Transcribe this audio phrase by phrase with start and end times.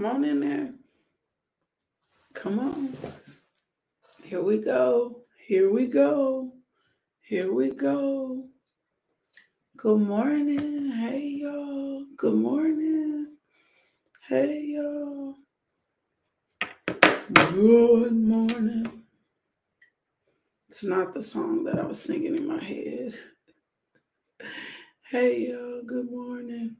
[0.00, 0.72] Come on in there.
[2.32, 2.96] Come on.
[4.24, 5.20] Here we go.
[5.46, 6.54] Here we go.
[7.20, 8.46] Here we go.
[9.76, 10.90] Good morning.
[10.92, 12.06] Hey, y'all.
[12.16, 13.36] Good morning.
[14.26, 15.34] Hey, y'all.
[17.34, 19.02] Good morning.
[20.70, 23.18] It's not the song that I was singing in my head.
[25.10, 25.82] Hey, y'all.
[25.84, 26.76] Good morning.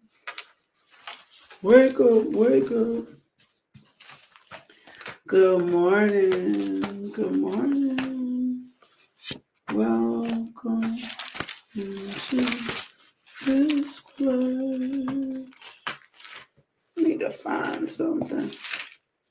[1.63, 3.20] Wake up, wake up.
[5.31, 8.67] Good morning, good morning.
[9.73, 10.99] Welcome
[11.77, 12.37] into
[13.47, 15.49] this place.
[16.97, 18.53] Need to find something.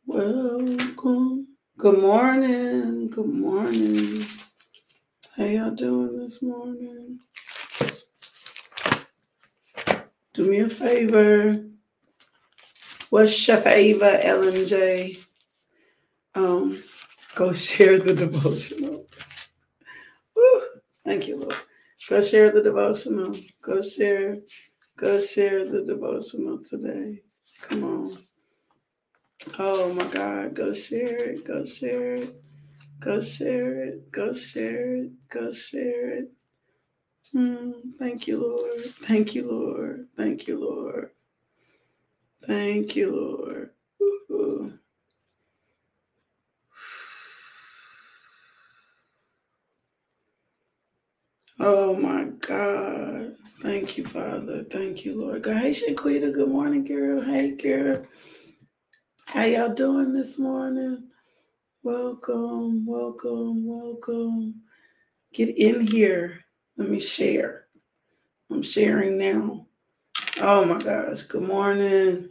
[0.07, 1.47] Welcome.
[1.77, 4.25] Good morning, good morning.
[5.37, 7.19] How y'all doing this morning?
[10.33, 11.65] Do me a favor
[13.11, 15.28] What's your favorite, LMJ?
[16.35, 16.83] Um,
[17.35, 19.07] go share the devotional.
[21.05, 21.55] Thank you, Lord.
[22.09, 23.35] Go share the devotional.
[23.61, 24.39] Go share,
[24.97, 27.21] go share the devotional today.
[27.61, 28.17] Come on.
[29.59, 30.55] Oh my God.
[30.55, 31.45] Go share it.
[31.45, 32.35] Go share it.
[32.99, 34.11] Go share it.
[34.11, 35.11] Go share it.
[35.29, 36.31] Go share it.
[37.35, 38.85] Mm, thank you, Lord.
[39.03, 40.07] Thank you, Lord.
[40.17, 41.11] Thank you, Lord.
[42.47, 43.71] Thank you, Lord.
[44.31, 44.73] Ooh.
[51.59, 53.35] Oh my God.
[53.63, 54.63] Thank you, Father.
[54.65, 55.43] Thank you, Lord.
[55.43, 56.33] God, hey, Shaquita.
[56.33, 57.21] Good morning, girl.
[57.21, 58.03] Hey, girl.
[59.25, 61.09] How y'all doing this morning?
[61.83, 64.61] Welcome, welcome, welcome.
[65.33, 66.45] Get in here.
[66.77, 67.65] Let me share.
[68.51, 69.67] I'm sharing now.
[70.41, 71.23] Oh my gosh.
[71.23, 72.29] Good morning.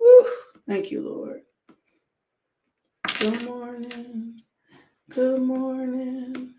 [0.00, 0.26] Woo.
[0.66, 1.42] Thank you, Lord.
[3.20, 4.42] Good morning.
[5.10, 6.55] Good morning.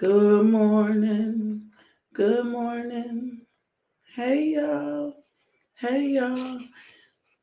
[0.00, 1.70] Good morning.
[2.14, 3.42] Good morning.
[4.14, 5.12] Hey, y'all.
[5.74, 6.58] Hey, y'all.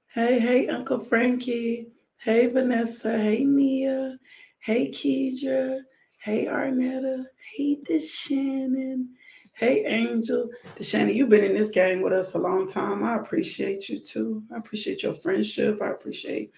[0.08, 1.92] Hey, hey, Uncle Frankie.
[2.16, 3.16] Hey, Vanessa.
[3.16, 4.18] Hey, Nia.
[4.58, 5.82] Hey, Keidra.
[6.18, 7.26] Hey, Arnetta.
[7.56, 9.06] Hey, DeShannon.
[9.54, 10.50] Hey, Angel.
[10.78, 13.04] DeShannon, you've been in this game with us a long time.
[13.04, 14.42] I appreciate you too.
[14.52, 15.80] I appreciate your friendship.
[15.80, 16.52] I appreciate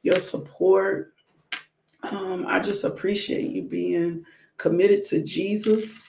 [0.00, 1.12] your support.
[2.02, 4.24] Um, I just appreciate you being
[4.56, 6.06] committed to Jesus,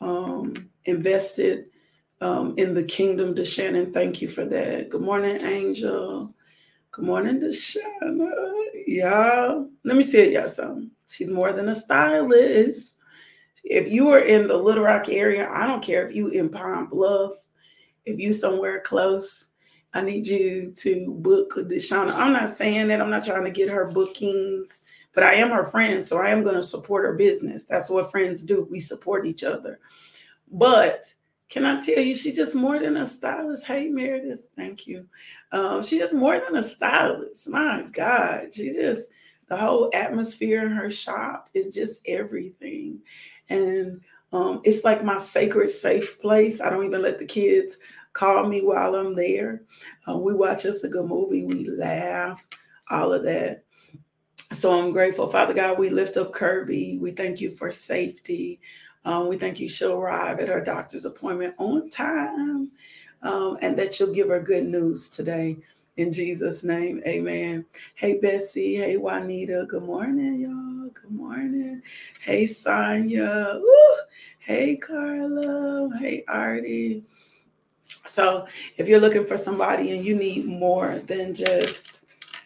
[0.00, 1.66] um, invested
[2.20, 3.34] um, in the kingdom.
[3.34, 4.90] DeShannon, thank you for that.
[4.90, 6.32] Good morning, Angel.
[6.90, 8.30] Good morning, DeShannon.
[8.86, 10.90] Y'all, let me tell y'all something.
[11.08, 12.94] She's more than a stylist.
[13.64, 16.86] If you are in the Little Rock area, I don't care if you in Pine
[16.86, 17.32] Bluff,
[18.04, 19.48] if you somewhere close,
[19.94, 22.14] I need you to book Deshauna.
[22.14, 24.82] I'm not saying that I'm not trying to get her bookings,
[25.14, 27.64] but I am her friend, so I am going to support her business.
[27.64, 28.66] That's what friends do.
[28.70, 29.78] We support each other.
[30.50, 31.12] But
[31.48, 33.66] can I tell you, she's just more than a stylist.
[33.66, 35.06] Hey, Meredith, thank you.
[35.52, 37.48] Um, she's just more than a stylist.
[37.48, 39.10] My God, she just
[39.48, 43.00] the whole atmosphere in her shop is just everything,
[43.50, 44.00] and
[44.32, 46.58] um, it's like my sacred safe place.
[46.60, 47.76] I don't even let the kids
[48.14, 49.62] call me while I'm there.
[50.08, 52.46] Uh, we watch us a good movie, we laugh,
[52.90, 53.64] all of that.
[54.52, 55.78] So I'm grateful, Father God.
[55.78, 56.98] We lift up Kirby.
[57.00, 58.60] We thank you for safety.
[59.04, 62.70] Um, we thank you she'll arrive at her doctor's appointment on time
[63.22, 65.56] um, and that you'll give her good news today.
[65.96, 67.64] In Jesus' name, amen.
[67.94, 68.76] Hey, Bessie.
[68.76, 69.66] Hey, Juanita.
[69.68, 70.90] Good morning, y'all.
[70.90, 71.80] Good morning.
[72.20, 73.58] Hey, Sonia.
[74.38, 75.90] Hey, Carla.
[75.98, 77.04] Hey, Artie.
[78.06, 78.46] So
[78.76, 82.01] if you're looking for somebody and you need more than just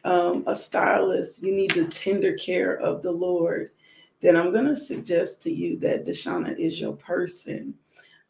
[0.07, 3.71] um, a stylist, you need the tender care of the Lord,
[4.23, 7.75] then I'm going to suggest to you that Deshauna is your person.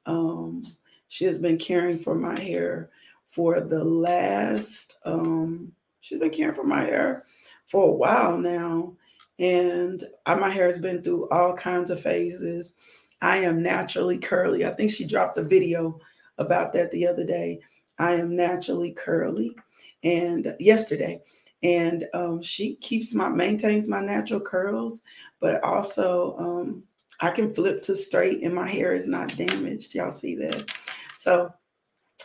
[0.07, 0.65] Um,
[1.09, 2.91] she has been caring for my hair
[3.27, 5.71] for the last, um,
[6.01, 7.25] she's been caring for my hair
[7.67, 8.95] for a while now.
[9.39, 12.75] And I, my hair has been through all kinds of phases.
[13.21, 14.65] I am naturally curly.
[14.65, 16.01] I think she dropped a video
[16.39, 17.61] about that the other day.
[17.99, 19.55] I am naturally curly
[20.03, 21.21] and yesterday.
[21.67, 25.03] And um, she keeps my maintains my natural curls,
[25.41, 26.85] but also um,
[27.21, 29.93] I can flip to straight and my hair is not damaged.
[29.93, 30.71] Y'all see that?
[31.19, 31.53] So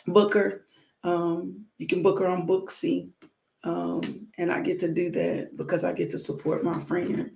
[0.06, 0.66] book her.
[1.04, 3.10] Um, you can book her on Booksy.
[3.64, 7.30] Um, and I get to do that because I get to support my friend.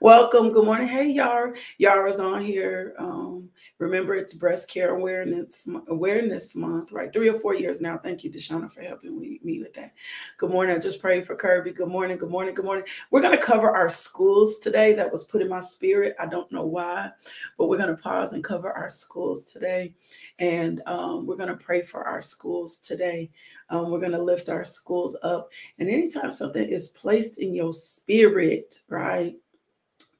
[0.00, 0.52] Welcome.
[0.52, 0.88] Good morning.
[0.88, 1.54] Hey, Yara.
[1.78, 2.94] Yara's on here.
[2.98, 3.48] Um,
[3.78, 7.10] remember, it's Breast Care Awareness Awareness Month, right?
[7.10, 7.96] Three or four years now.
[7.96, 9.94] Thank you, Deshauna, for helping me, me with that.
[10.36, 10.76] Good morning.
[10.76, 11.72] I just prayed for Kirby.
[11.72, 12.18] Good morning.
[12.18, 12.52] Good morning.
[12.52, 12.84] Good morning.
[13.10, 14.92] We're going to cover our schools today.
[14.92, 16.14] That was put in my spirit.
[16.20, 17.10] I don't know why,
[17.56, 19.94] but we're going to pause and cover our schools today.
[20.38, 23.30] And um, we're going to pray for our schools today.
[23.70, 25.48] Um, we're going to lift our schools up.
[25.78, 29.34] And anytime something is placed in your spirit, right?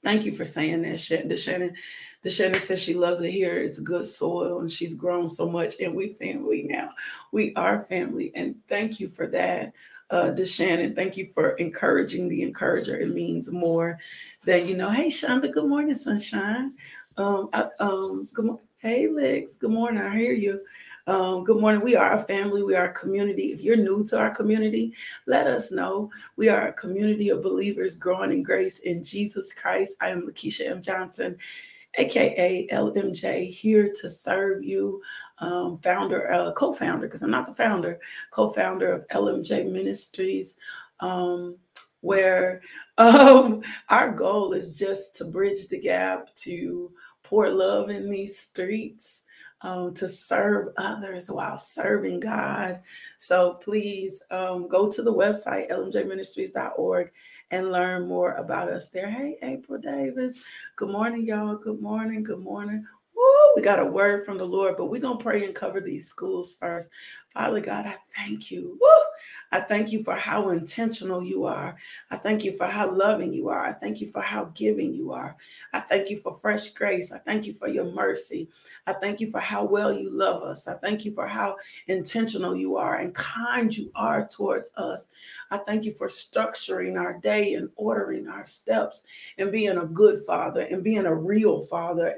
[0.02, 1.75] Thank you for saying that, Shannon.
[2.25, 3.58] DeShannon says she loves it here.
[3.58, 5.76] It's good soil and she's grown so much.
[5.81, 6.91] And we family now.
[7.32, 8.32] We are family.
[8.35, 9.73] And thank you for that,
[10.11, 10.94] uh, Shannon.
[10.94, 12.99] Thank you for encouraging the encourager.
[12.99, 13.99] It means more
[14.44, 16.75] than, you know, hey, Shonda, good morning, sunshine.
[17.17, 18.64] Um, I, um, good morning.
[18.79, 20.00] Hey, Lex, good morning.
[20.00, 20.62] I hear you.
[21.11, 21.81] Um, good morning.
[21.81, 22.62] We are a family.
[22.62, 23.53] We are a community.
[23.53, 24.95] If you're new to our community,
[25.27, 26.09] let us know.
[26.37, 29.97] We are a community of believers growing in grace in Jesus Christ.
[30.01, 30.81] I am Lakeisha M.
[30.81, 31.37] Johnson,
[31.97, 35.03] aka LMJ, here to serve you.
[35.39, 37.99] Um, founder, uh, co-founder, because I'm not the founder,
[38.31, 40.59] co-founder of LMJ Ministries.
[41.01, 41.56] Um,
[42.03, 42.63] where
[42.99, 46.93] um, our goal is just to bridge the gap to
[47.25, 49.25] pour love in these streets
[49.62, 52.81] um, to serve others while serving God.
[53.19, 57.11] So please um, go to the website, lmjministries.org,
[57.51, 59.11] and learn more about us there.
[59.11, 60.41] Hey, April Davis.
[60.77, 61.57] Good morning, y'all.
[61.57, 62.23] Good morning.
[62.23, 62.87] Good morning.
[63.15, 65.81] Woo, we got a word from the Lord, but we're going to pray and cover
[65.81, 66.91] these schools first.
[67.35, 68.79] Father God, I thank you.
[68.81, 69.10] Woo!
[69.52, 71.76] I thank you for how intentional you are.
[72.11, 73.64] I thank you for how loving you are.
[73.64, 75.37] I thank you for how giving you are.
[75.73, 77.11] I thank you for fresh grace.
[77.11, 78.49] I thank you for your mercy.
[78.87, 80.69] I thank you for how well you love us.
[80.69, 81.56] I thank you for how
[81.88, 85.08] intentional you are and kind you are towards us.
[85.50, 89.03] I thank you for structuring our day and ordering our steps
[89.38, 92.14] and being a good father and being a real father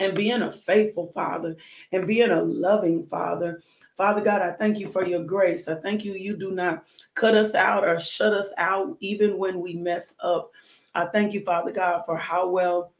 [0.00, 1.56] and being a faithful father
[1.92, 3.60] and being a loving father.
[3.96, 5.68] Father God, I thank you for your grace.
[5.68, 9.60] I thank you, you do not cut us out or shut us out even when
[9.60, 10.52] we mess up.
[10.94, 12.92] I thank you, Father God, for how well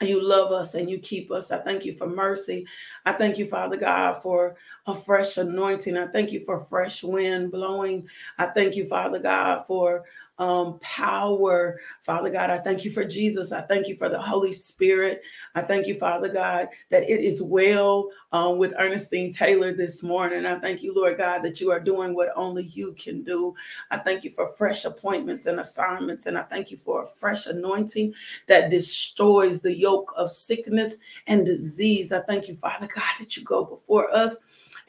[0.00, 1.50] you love us and you keep us.
[1.50, 2.66] I thank you for mercy.
[3.04, 4.56] I thank you, Father God, for
[4.86, 5.96] a fresh anointing.
[5.96, 8.08] I thank you for fresh wind blowing.
[8.38, 10.04] I thank you, Father God, for
[10.40, 11.78] um, power.
[12.00, 13.52] Father God, I thank you for Jesus.
[13.52, 15.22] I thank you for the Holy Spirit.
[15.54, 20.46] I thank you, Father God, that it is well um, with Ernestine Taylor this morning.
[20.46, 23.54] I thank you, Lord God, that you are doing what only you can do.
[23.90, 26.24] I thank you for fresh appointments and assignments.
[26.24, 28.14] And I thank you for a fresh anointing
[28.46, 30.96] that destroys the yoke of sickness
[31.26, 32.12] and disease.
[32.12, 34.38] I thank you, Father God, that you go before us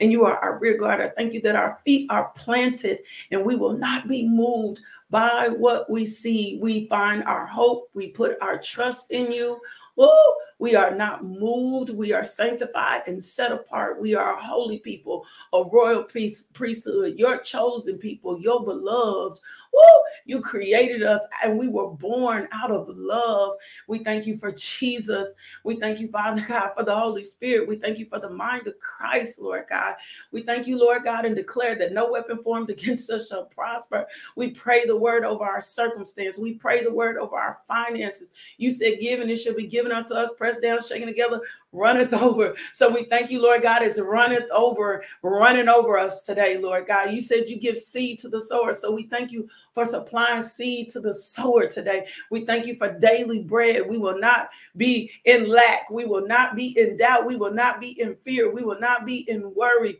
[0.00, 1.02] and you are our rear guard.
[1.02, 3.00] I thank you that our feet are planted
[3.30, 4.80] and we will not be moved
[5.12, 6.58] by what we see.
[6.60, 7.90] We find our hope.
[7.92, 9.60] We put our trust in you.
[9.98, 11.90] Oh, we are not moved.
[11.90, 14.00] We are sanctified and set apart.
[14.00, 19.40] We are a holy people, a royal priesthood, your chosen people, your beloved.
[19.72, 19.82] Woo!
[20.24, 23.56] You created us and we were born out of love.
[23.88, 25.34] We thank you for Jesus.
[25.64, 27.68] We thank you, Father God, for the Holy Spirit.
[27.68, 29.96] We thank you for the mind of Christ, Lord God.
[30.30, 34.06] We thank you, Lord God, and declare that no weapon formed against us shall prosper.
[34.36, 36.38] We pray the word over our circumstance.
[36.38, 38.30] We pray the word over our finances.
[38.58, 41.40] You said, Given it shall be given unto us, pressed down, shaking together,
[41.72, 42.54] runneth over.
[42.72, 47.12] So we thank you, Lord God, is runneth over, running over us today, Lord God.
[47.12, 48.74] You said you give seed to the sower.
[48.74, 52.06] So we thank you for supplying seed to the sower today.
[52.30, 53.88] We thank you for daily bread.
[53.88, 55.90] We will not be in lack.
[55.90, 57.26] We will not be in doubt.
[57.26, 58.52] We will not be in fear.
[58.52, 59.98] We will not be in worry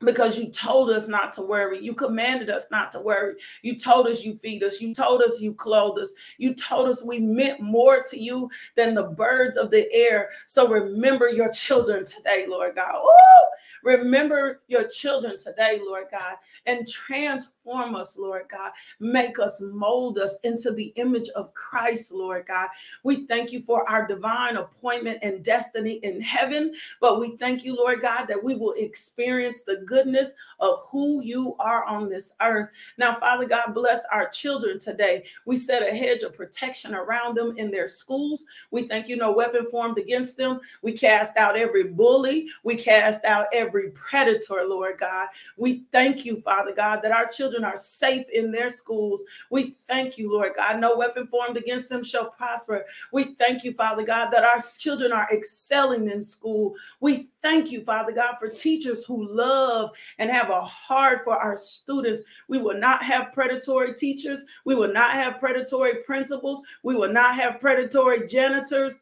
[0.00, 1.78] because you told us not to worry.
[1.78, 3.34] You commanded us not to worry.
[3.62, 4.80] You told us you feed us.
[4.80, 6.12] You told us you clothe us.
[6.38, 10.30] You told us we meant more to you than the birds of the air.
[10.46, 12.96] So remember your children today, Lord God.
[12.96, 13.46] Ooh,
[13.82, 16.36] remember your children today, Lord God,
[16.66, 18.72] and transform us, Lord God.
[19.00, 22.68] Make us, mold us into the image of Christ, Lord God.
[23.02, 27.74] We thank you for our divine appointment and destiny in heaven, but we thank you,
[27.74, 32.70] Lord God, that we will experience the goodness of who you are on this earth.
[32.98, 35.24] Now, Father God, bless our children today.
[35.44, 38.44] We set a hedge of protection around them in their schools.
[38.70, 40.60] We thank you, no weapon formed against them.
[40.82, 42.48] We cast out every bully.
[42.62, 45.28] We cast out every predator, Lord God.
[45.56, 49.24] We thank you, Father God, that our children are safe in their schools.
[49.50, 50.80] We thank you, Lord God.
[50.80, 52.84] No weapon formed against them shall prosper.
[53.12, 56.74] We thank you, Father God, that our children are excelling in school.
[57.00, 61.56] We thank you, Father God, for teachers who love and have a heart for our
[61.56, 62.22] students.
[62.48, 64.44] We will not have predatory teachers.
[64.64, 66.62] We will not have predatory principals.
[66.82, 68.98] We will not have predatory janitors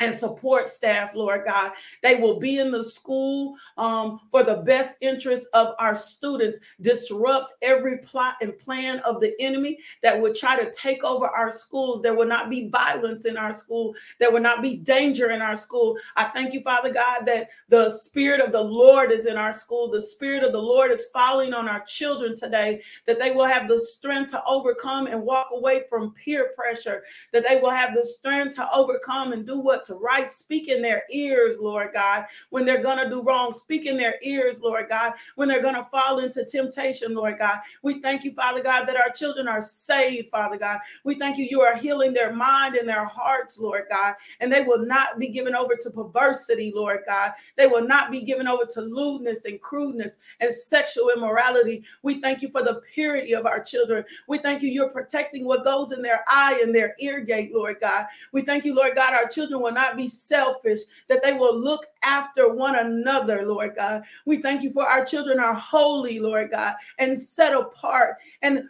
[0.00, 1.72] and support staff, Lord God.
[2.02, 7.54] They will be in the school um, for the best interest of our students, disrupt
[7.62, 12.02] every plot and plan of the enemy that would try to take over our schools.
[12.02, 13.94] There will not be violence in our school.
[14.18, 15.96] There will not be danger in our school.
[16.16, 19.88] I thank you, Father God, that the Spirit of the Lord is in our school.
[19.88, 23.66] The Spirit of the Lord is falling on our children today, that they will have
[23.66, 28.04] the strength to overcome and walk away from peer pressure, that they will have the
[28.04, 30.30] strength to overcome and do what to right.
[30.30, 33.52] Speak in their ears, Lord God, when they're going to do wrong.
[33.52, 37.58] Speak in their ears, Lord God, when they're going to fall into temptation, Lord God.
[37.82, 40.78] We thank you, Father God, that our children are saved, Father God.
[41.04, 44.62] We thank you, you are healing their mind and their hearts, Lord God, and they
[44.62, 47.32] will not be given over to perversity, Lord God.
[47.56, 51.84] They will not be given over to lewdness and crudeness and sexual immorality.
[52.02, 54.04] We thank you for the purity of our children.
[54.26, 57.78] We thank you, you're protecting what goes in their eye and their ear gate, Lord
[57.80, 58.06] God.
[58.32, 61.86] We thank you, Lord God, our children will not be selfish, that they will look
[62.02, 64.02] after one another, Lord God.
[64.24, 68.16] We thank you for our children are holy, Lord God, and set apart.
[68.42, 68.64] And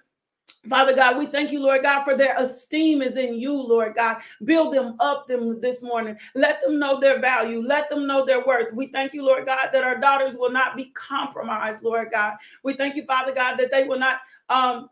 [0.69, 4.17] Father God, we thank you, Lord God, for their esteem is in you, Lord God.
[4.45, 6.17] Build them up them this morning.
[6.35, 7.63] Let them know their value.
[7.65, 8.73] Let them know their worth.
[8.75, 12.35] We thank you, Lord God, that our daughters will not be compromised, Lord God.
[12.65, 14.91] We thank you, Father God, that they will not um,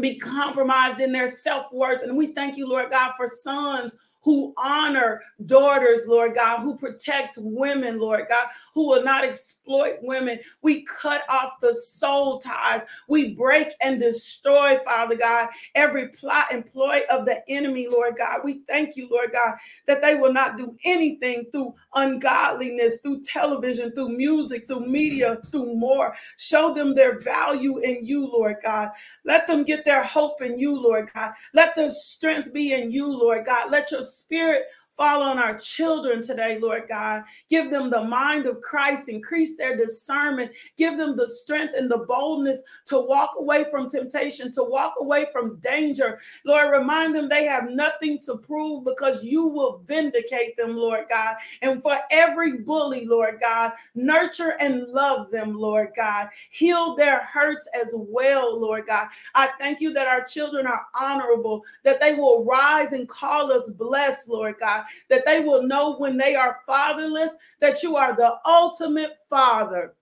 [0.00, 2.02] be compromised in their self-worth.
[2.02, 7.38] And we thank you, Lord God, for sons who honor daughters, Lord God, who protect
[7.40, 10.38] women, Lord God, who will not exploit women.
[10.62, 12.82] We cut off the soul ties.
[13.08, 18.40] We break and destroy, Father God, every plot and ploy of the enemy, Lord God.
[18.44, 19.54] We thank you, Lord God,
[19.86, 25.74] that they will not do anything through ungodliness, through television, through music, through media, through
[25.74, 26.14] more.
[26.36, 28.90] Show them their value in you, Lord God.
[29.24, 31.32] Let them get their hope in you, Lord God.
[31.54, 33.70] Let their strength be in you, Lord God.
[33.70, 34.64] Let your spirit
[34.98, 37.22] Fall on our children today, Lord God.
[37.48, 41.98] Give them the mind of Christ, increase their discernment, give them the strength and the
[41.98, 46.18] boldness to walk away from temptation, to walk away from danger.
[46.44, 51.36] Lord, remind them they have nothing to prove because you will vindicate them, Lord God.
[51.62, 56.28] And for every bully, Lord God, nurture and love them, Lord God.
[56.50, 59.06] Heal their hurts as well, Lord God.
[59.36, 63.70] I thank you that our children are honorable, that they will rise and call us
[63.70, 68.36] blessed, Lord God that they will know when they are fatherless that you are the
[68.44, 69.94] ultimate father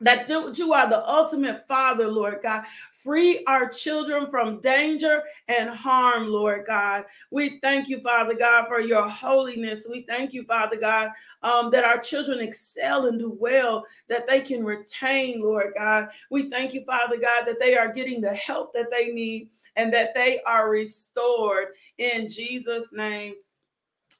[0.00, 2.64] that you are the ultimate father, Lord God.
[2.92, 7.04] Free our children from danger and harm, Lord God.
[7.30, 9.86] We thank you, Father God, for your holiness.
[9.88, 11.10] We thank you, Father God,
[11.42, 16.08] um, that our children excel and do well, that they can retain, Lord God.
[16.30, 19.92] We thank you, Father God, that they are getting the help that they need and
[19.94, 23.34] that they are restored in Jesus' name.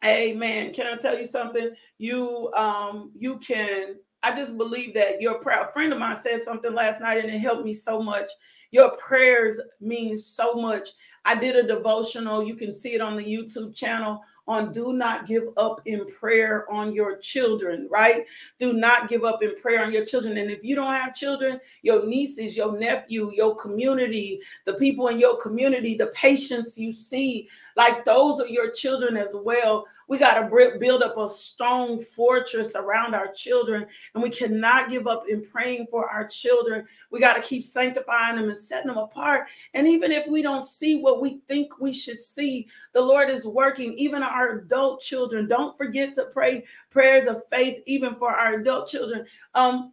[0.04, 0.72] Amen.
[0.72, 1.70] Can I tell you something?
[1.98, 5.64] You um you can I just believe that your prayer.
[5.64, 8.30] A friend of mine said something last night and it helped me so much.
[8.70, 10.88] Your prayers mean so much.
[11.24, 12.42] I did a devotional.
[12.42, 16.70] You can see it on the YouTube channel on do not give up in prayer
[16.70, 18.24] on your children, right?
[18.58, 20.36] Do not give up in prayer on your children.
[20.36, 25.18] And if you don't have children, your nieces, your nephew, your community, the people in
[25.18, 29.86] your community, the patients you see, like those are your children as well.
[30.08, 35.06] We got to build up a strong fortress around our children, and we cannot give
[35.06, 36.86] up in praying for our children.
[37.10, 39.48] We got to keep sanctifying them and setting them apart.
[39.72, 43.46] And even if we don't see what we think we should see, the Lord is
[43.46, 43.94] working.
[43.94, 48.88] Even our adult children, don't forget to pray prayers of faith, even for our adult
[48.88, 49.26] children.
[49.54, 49.92] Um,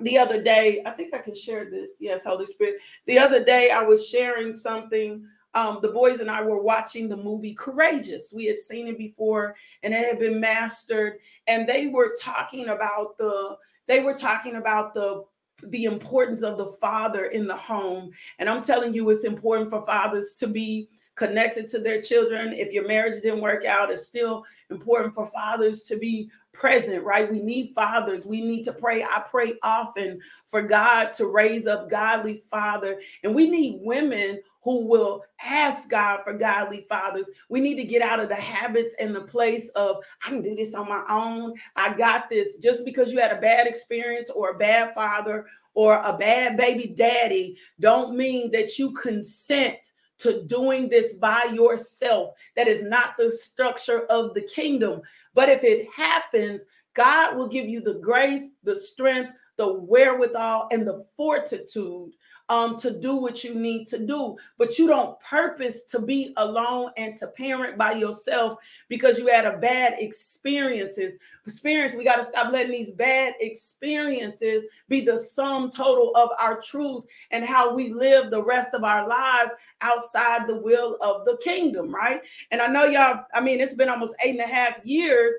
[0.00, 1.92] the other day, I think I can share this.
[1.98, 2.76] Yes, Holy Spirit.
[3.06, 7.16] The other day, I was sharing something um, the boys and I were watching the
[7.16, 8.32] movie Courageous.
[8.34, 11.18] We had seen it before and it had been mastered.
[11.46, 15.24] And they were talking about the, they were talking about the
[15.64, 18.12] the importance of the father in the home.
[18.38, 22.52] And I'm telling you, it's important for fathers to be connected to their children.
[22.52, 27.30] If your marriage didn't work out, it's still important for fathers to be present, right?
[27.30, 28.24] We need fathers.
[28.24, 29.02] We need to pray.
[29.02, 33.00] I pray often for God to raise up godly father.
[33.24, 37.26] And we need women who will ask God for godly fathers.
[37.48, 40.54] We need to get out of the habits and the place of, I can do
[40.54, 41.54] this on my own.
[41.74, 42.56] I got this.
[42.56, 46.88] Just because you had a bad experience or a bad father or a bad baby
[46.88, 49.78] daddy, don't mean that you consent
[50.18, 52.34] to doing this by yourself.
[52.54, 55.00] That is not the structure of the kingdom.
[55.32, 60.86] But if it happens, God will give you the grace, the strength, the wherewithal, and
[60.86, 62.12] the fortitude
[62.48, 64.36] um, to do what you need to do.
[64.56, 69.46] But you don't purpose to be alone and to parent by yourself because you had
[69.46, 71.18] a bad experiences.
[71.46, 76.60] Experience, we got to stop letting these bad experiences be the sum total of our
[76.60, 81.38] truth and how we live the rest of our lives outside the will of the
[81.42, 82.20] kingdom, right?
[82.50, 85.34] And I know y'all, I mean, it's been almost eight and a half years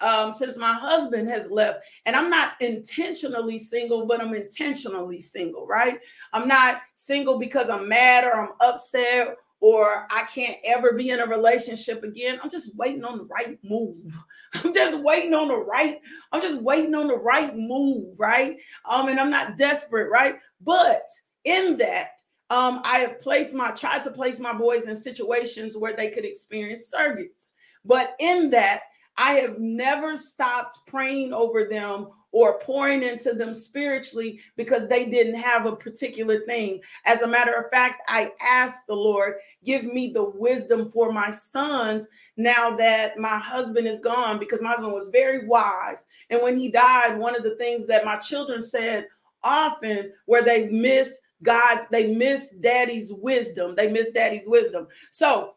[0.00, 1.80] um, since my husband has left.
[2.06, 6.00] And I'm not intentionally single, but I'm intentionally single, right?
[6.32, 11.20] I'm not single because I'm mad or I'm upset or I can't ever be in
[11.20, 12.38] a relationship again.
[12.42, 14.16] I'm just waiting on the right move.
[14.54, 16.00] I'm just waiting on the right,
[16.32, 18.56] I'm just waiting on the right move, right?
[18.88, 20.36] Um, and I'm not desperate, right?
[20.60, 21.06] But
[21.44, 25.94] in that, um, I have placed my tried to place my boys in situations where
[25.94, 27.50] they could experience surrogates.
[27.84, 28.82] But in that,
[29.18, 35.34] I have never stopped praying over them or pouring into them spiritually because they didn't
[35.34, 36.80] have a particular thing.
[37.04, 39.34] As a matter of fact, I asked the Lord,
[39.64, 42.06] give me the wisdom for my sons
[42.36, 46.06] now that my husband is gone because my husband was very wise.
[46.30, 49.08] And when he died, one of the things that my children said
[49.42, 53.74] often where they miss God's, they miss daddy's wisdom.
[53.74, 54.86] They miss daddy's wisdom.
[55.10, 55.54] So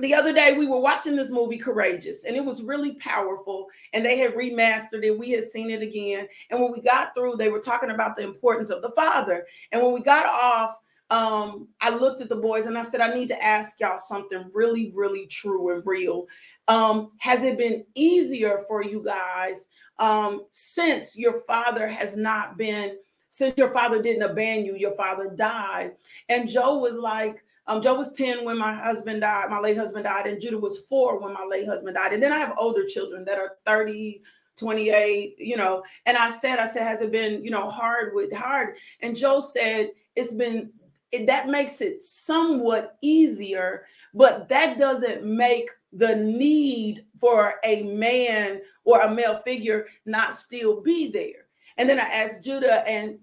[0.00, 4.04] the other day we were watching this movie courageous and it was really powerful and
[4.04, 5.18] they had remastered it.
[5.18, 8.22] We had seen it again and when we got through they were talking about the
[8.22, 9.46] importance of the father.
[9.72, 10.78] And when we got off
[11.10, 14.48] um, i looked at the boys and i said i need to ask y'all something
[14.54, 16.26] really really true and real.
[16.68, 19.66] Um, has it been easier for you guys
[19.98, 22.96] um, since your father has not been
[23.28, 25.92] since your father didn't abandon you your father died?
[26.28, 30.04] And joe was like um, Joe was 10 when my husband died, my late husband
[30.04, 32.12] died, and Judah was four when my late husband died.
[32.12, 34.22] And then I have older children that are 30,
[34.56, 35.82] 28, you know.
[36.06, 38.76] And I said, I said, has it been, you know, hard with hard?
[39.00, 40.70] And Joe said, it's been,
[41.12, 48.60] it, that makes it somewhat easier, but that doesn't make the need for a man
[48.84, 51.46] or a male figure not still be there.
[51.76, 53.18] And then I asked Judah, and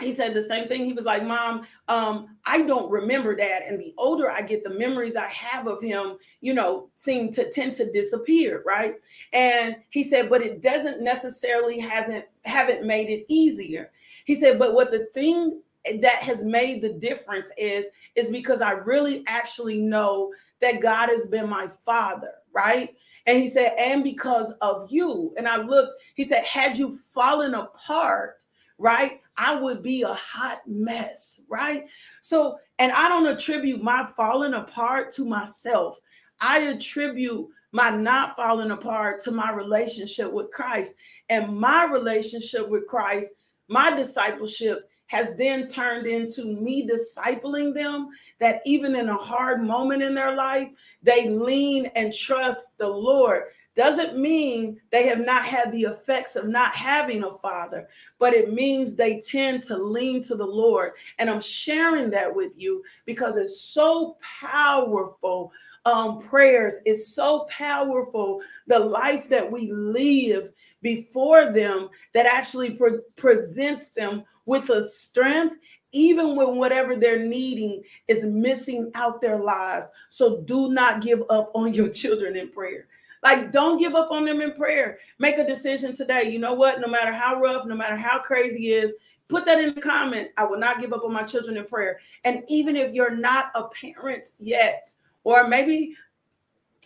[0.00, 0.84] he said the same thing.
[0.84, 3.66] He was like, Mom, um, I don't remember that.
[3.66, 7.50] And the older I get, the memories I have of him, you know, seem to
[7.50, 8.94] tend to disappear, right?
[9.32, 13.90] And he said, but it doesn't necessarily hasn't haven't made it easier.
[14.24, 15.60] He said, but what the thing
[16.00, 21.26] that has made the difference is is because I really actually know that God has
[21.26, 22.94] been my father, right?
[23.26, 25.32] And he said, and because of you.
[25.36, 28.42] And I looked, he said, had you fallen apart,
[28.78, 29.20] right?
[29.40, 31.86] I would be a hot mess, right?
[32.20, 35.98] So, and I don't attribute my falling apart to myself.
[36.42, 40.94] I attribute my not falling apart to my relationship with Christ.
[41.30, 43.32] And my relationship with Christ,
[43.68, 50.02] my discipleship has then turned into me discipling them that even in a hard moment
[50.02, 50.68] in their life,
[51.02, 53.44] they lean and trust the Lord
[53.80, 57.88] doesn't mean they have not had the effects of not having a father,
[58.18, 60.92] but it means they tend to lean to the Lord.
[61.18, 65.50] And I'm sharing that with you because it's so powerful.
[65.86, 68.42] Um, prayers is so powerful.
[68.66, 75.56] The life that we live before them that actually pre- presents them with a strength
[75.92, 79.88] even when whatever they're needing is missing out their lives.
[80.10, 82.86] So do not give up on your children in prayer.
[83.22, 84.98] Like, don't give up on them in prayer.
[85.18, 86.30] Make a decision today.
[86.30, 86.80] You know what?
[86.80, 88.94] No matter how rough, no matter how crazy is,
[89.28, 90.30] put that in the comment.
[90.36, 92.00] I will not give up on my children in prayer.
[92.24, 94.92] And even if you're not a parent yet,
[95.24, 95.94] or maybe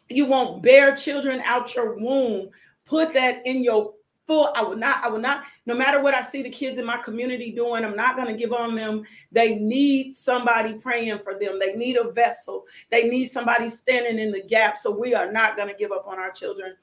[0.09, 2.51] you won't bear children out your womb,
[2.85, 3.95] put that in your
[4.27, 4.51] full.
[4.55, 6.97] I will not, I will not, no matter what I see the kids in my
[6.99, 9.05] community doing, I'm not going to give on them.
[9.33, 11.59] They need somebody praying for them.
[11.59, 12.65] They need a vessel.
[12.91, 14.79] They need somebody standing in the gap.
[14.79, 16.75] So we are not going to give up on our children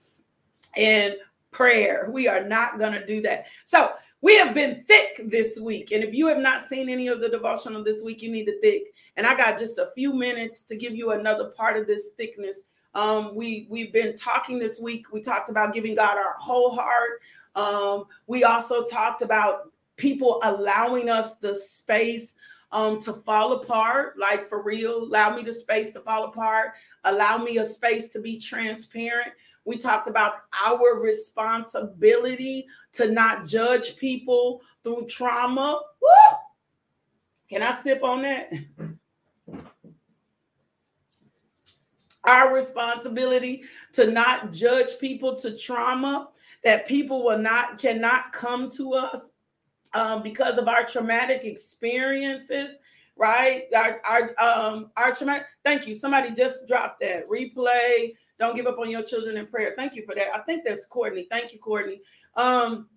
[0.76, 1.16] in
[1.52, 2.10] prayer.
[2.12, 3.46] We are not going to do that.
[3.66, 5.92] So we have been thick this week.
[5.92, 8.62] And if you have not seen any of the devotional this week, you need to
[8.62, 8.94] thick.
[9.18, 12.64] And I got just a few minutes to give you another part of this thickness
[12.94, 15.12] Um, we we've been talking this week.
[15.14, 17.22] We talked about giving God our whole heart.
[17.56, 22.34] Um, we also talked about people allowing us the space
[22.72, 25.04] um, to fall apart, like for real.
[25.04, 26.74] Allow me the space to fall apart.
[27.04, 29.34] Allow me a space to be transparent.
[29.66, 30.36] We talked about
[30.66, 35.82] our responsibility to not judge people through trauma.
[36.02, 36.38] Woo!
[37.50, 38.52] Can I sip on that?
[42.24, 46.30] Our responsibility to not judge people to trauma,
[46.64, 49.32] that people will not cannot come to us
[49.94, 52.76] um, because of our traumatic experiences,
[53.16, 53.64] right?
[53.76, 55.48] Our, our um our traumatic.
[55.64, 55.96] Thank you.
[55.96, 58.14] Somebody just dropped that replay.
[58.40, 59.74] Don't give up on your children in prayer.
[59.76, 60.34] Thank you for that.
[60.34, 61.28] I think that's Courtney.
[61.30, 62.02] Thank you, Courtney.
[62.36, 62.88] Um,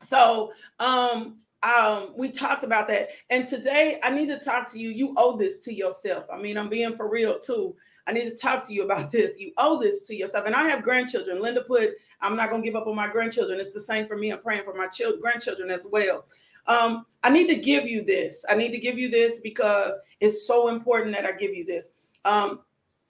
[0.00, 4.90] so um um we talked about that and today i need to talk to you
[4.90, 7.74] you owe this to yourself i mean i'm being for real too
[8.08, 9.38] i need to talk to you about this.
[9.38, 10.46] You owe this to yourself.
[10.46, 11.40] And i have grandchildren.
[11.40, 11.90] Linda put
[12.20, 13.60] i'm not going to give up on my grandchildren.
[13.60, 14.32] It's the same for me.
[14.32, 16.26] I'm praying for my children grandchildren as well.
[16.66, 18.44] Um i need to give you this.
[18.48, 21.90] I need to give you this because it's so important that i give you this.
[22.24, 22.60] Um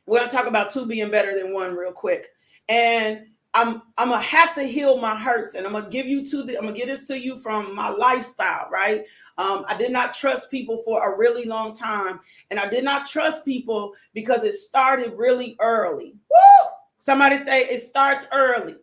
[0.07, 2.29] we're going to talk about two being better than one real quick.
[2.71, 6.43] And I'm I'm gonna have to heal my hurts, and I'm gonna give you to
[6.43, 9.05] the I'm gonna get this to you from my lifestyle, right?
[9.39, 12.19] Um, I did not trust people for a really long time,
[12.51, 16.17] and I did not trust people because it started really early.
[16.31, 16.69] Woo!
[16.99, 18.75] Somebody say it starts early,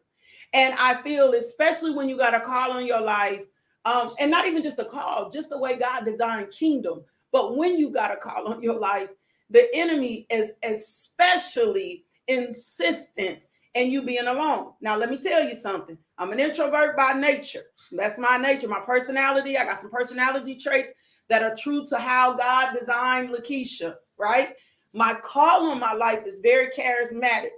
[0.54, 3.44] and I feel especially when you got a call on your life,
[3.84, 7.04] um, and not even just a call, just the way God designed kingdom.
[7.34, 9.10] But when you got a call on your life,
[9.50, 14.72] the enemy is especially insistent and you being alone.
[14.82, 15.98] Now, let me tell you something.
[16.18, 17.64] I'm an introvert by nature.
[17.92, 19.58] That's my nature, my personality.
[19.58, 20.94] I got some personality traits
[21.28, 24.54] that are true to how God designed Lakeisha, right?
[24.94, 27.50] My call on my life is very charismatic.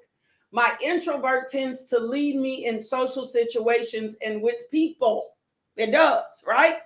[0.52, 5.36] My introvert tends to lead me in social situations and with people.
[5.76, 6.78] It does, right?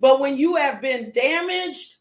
[0.00, 1.96] But when you have been damaged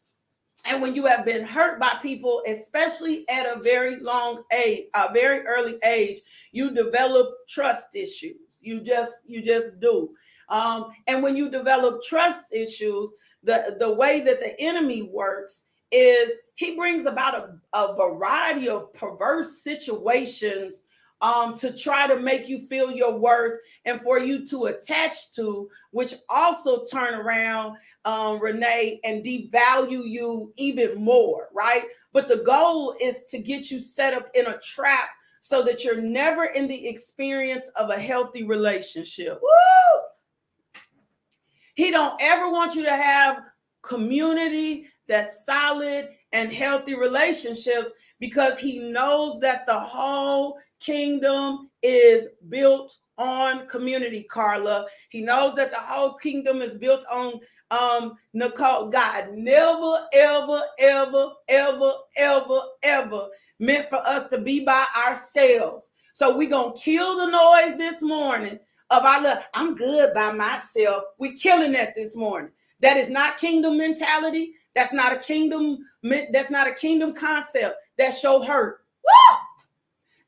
[0.65, 5.11] and when you have been hurt by people especially at a very long age a
[5.13, 6.21] very early age
[6.51, 8.37] you develop trust issues.
[8.61, 10.11] You just you just do.
[10.49, 13.11] Um, and when you develop trust issues
[13.43, 17.35] the the way that the enemy works is he brings about
[17.73, 20.85] a, a variety of perverse situations
[21.21, 25.69] um, to try to make you feel your worth and for you to attach to,
[25.91, 31.83] which also turn around um, Renee, and devalue you even more, right?
[32.13, 35.09] But the goal is to get you set up in a trap
[35.39, 39.39] so that you're never in the experience of a healthy relationship.
[39.41, 40.79] Woo!
[41.75, 43.43] He don't ever want you to have
[43.81, 52.97] community that's solid and healthy relationships because he knows that the whole kingdom is built
[53.17, 54.85] on community, Carla.
[55.09, 57.39] He knows that the whole kingdom is built on
[57.71, 63.27] um, Nicole, God never, ever, ever, ever, ever, ever
[63.59, 65.91] meant for us to be by ourselves.
[66.13, 69.43] So we're gonna kill the noise this morning of our love.
[69.53, 71.03] I'm good by myself.
[71.17, 72.51] We're killing that this morning.
[72.81, 74.53] That is not kingdom mentality.
[74.75, 77.75] That's not a kingdom, that's not a kingdom concept.
[77.97, 78.85] That's your hurt.
[79.05, 79.37] Woo!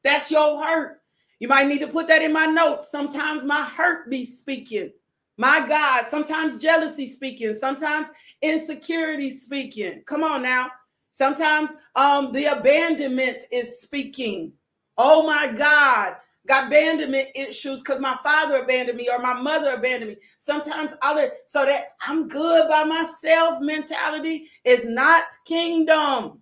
[0.03, 1.01] That's your hurt.
[1.39, 2.89] You might need to put that in my notes.
[2.89, 4.91] Sometimes my hurt be speaking.
[5.37, 8.07] My God, sometimes jealousy speaking, sometimes
[8.41, 10.03] insecurity speaking.
[10.05, 10.69] Come on now.
[11.11, 14.53] Sometimes um the abandonment is speaking.
[14.97, 16.15] Oh my God.
[16.45, 20.17] Got abandonment issues because my father abandoned me or my mother abandoned me.
[20.37, 26.41] Sometimes other so that I'm good by myself mentality is not kingdom.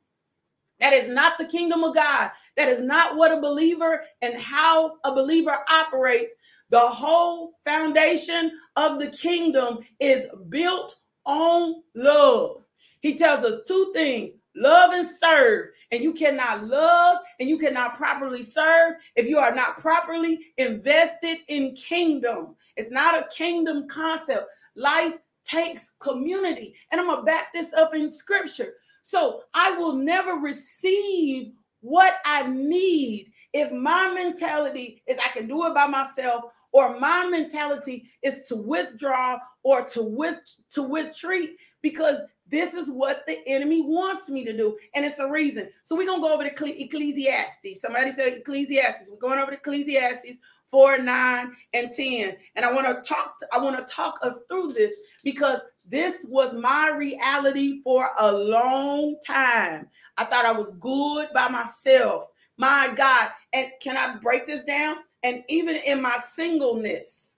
[0.79, 2.31] That is not the kingdom of God.
[2.57, 6.33] That is not what a believer and how a believer operates.
[6.71, 12.63] The whole foundation of the kingdom is built on love.
[13.01, 15.69] He tells us two things love and serve.
[15.91, 21.39] And you cannot love and you cannot properly serve if you are not properly invested
[21.49, 22.55] in kingdom.
[22.77, 24.47] It's not a kingdom concept.
[24.75, 26.73] Life takes community.
[26.91, 28.75] And I'm going to back this up in scripture.
[29.03, 35.65] So I will never receive what I need if my mentality is I can do
[35.65, 40.39] it by myself or my mentality is to withdraw or to with
[40.71, 44.77] to retreat because this is what the enemy wants me to do.
[44.93, 45.69] And it's a reason.
[45.83, 47.81] So we're gonna go over to ecclesiastes.
[47.81, 49.09] Somebody said ecclesiastes.
[49.09, 50.37] We're going over to ecclesiastes
[50.69, 54.71] 4 9 and 10 and i want to talk i want to talk us through
[54.71, 59.87] this because this was my reality for a long time.
[60.17, 62.25] I thought i was good by myself.
[62.57, 63.29] My God.
[63.53, 64.97] And can I break this down?
[65.23, 67.37] And even in my singleness,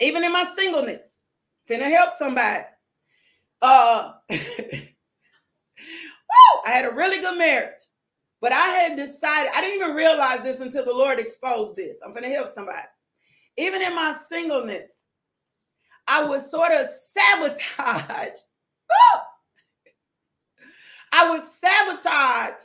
[0.00, 1.18] even in my singleness,
[1.68, 2.64] finna help somebody.
[3.62, 4.38] Uh Woo!
[6.64, 7.82] I had a really good marriage.
[8.40, 11.98] But I had decided, I didn't even realize this until the Lord exposed this.
[12.04, 12.78] I'm to help somebody.
[13.58, 15.04] Even in my singleness,
[16.08, 18.38] I would sort of sabotage.
[21.12, 22.62] I would sabotage.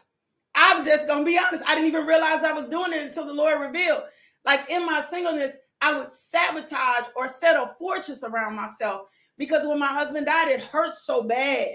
[0.75, 1.63] I'm just to be honest.
[1.65, 4.03] I didn't even realize I was doing it until the Lord revealed.
[4.43, 9.07] Like in my singleness, I would sabotage or set a fortress around myself
[9.37, 11.69] because when my husband died, it hurt so bad.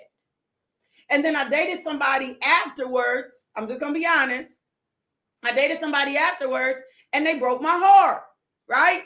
[1.09, 3.47] And then I dated somebody afterwards.
[3.57, 4.59] I'm just to be honest.
[5.43, 6.81] I dated somebody afterwards
[7.15, 8.23] and they broke my heart,
[8.69, 9.05] right?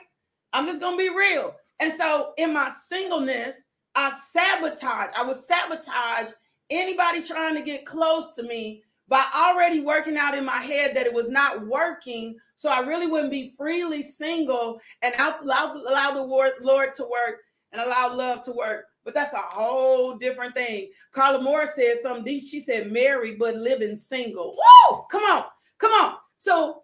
[0.52, 1.54] I'm just to be real.
[1.78, 3.62] And so in my singleness,
[3.94, 6.32] I sabotage, I would sabotage
[6.70, 11.06] anybody trying to get close to me by already working out in my head that
[11.06, 12.36] it was not working.
[12.56, 17.40] So I really wouldn't be freely single and allow, allow the Lord to work
[17.72, 20.90] and allow love to work but that's a whole different thing.
[21.12, 22.42] Carla Moore said something deep.
[22.42, 24.56] She said, married but living single.
[24.56, 25.04] Woo!
[25.10, 25.44] Come on,
[25.78, 26.16] come on.
[26.36, 26.82] So,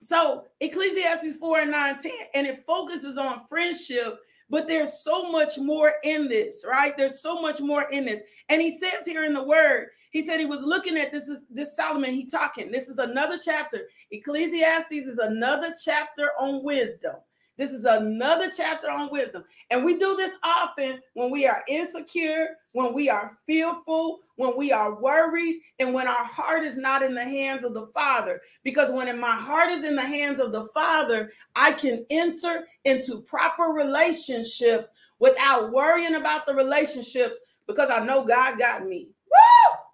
[0.00, 5.58] so Ecclesiastes 4 and 9, 10, and it focuses on friendship, but there's so much
[5.58, 6.96] more in this, right?
[6.96, 8.20] There's so much more in this.
[8.48, 11.44] And he says here in the word, he said he was looking at this is
[11.50, 12.70] this Solomon, he talking.
[12.70, 13.88] This is another chapter.
[14.10, 17.16] Ecclesiastes is another chapter on wisdom.
[17.58, 19.44] This is another chapter on wisdom.
[19.70, 24.70] And we do this often when we are insecure, when we are fearful, when we
[24.70, 28.40] are worried, and when our heart is not in the hands of the Father.
[28.62, 33.22] Because when my heart is in the hands of the Father, I can enter into
[33.22, 39.08] proper relationships without worrying about the relationships because I know God got me.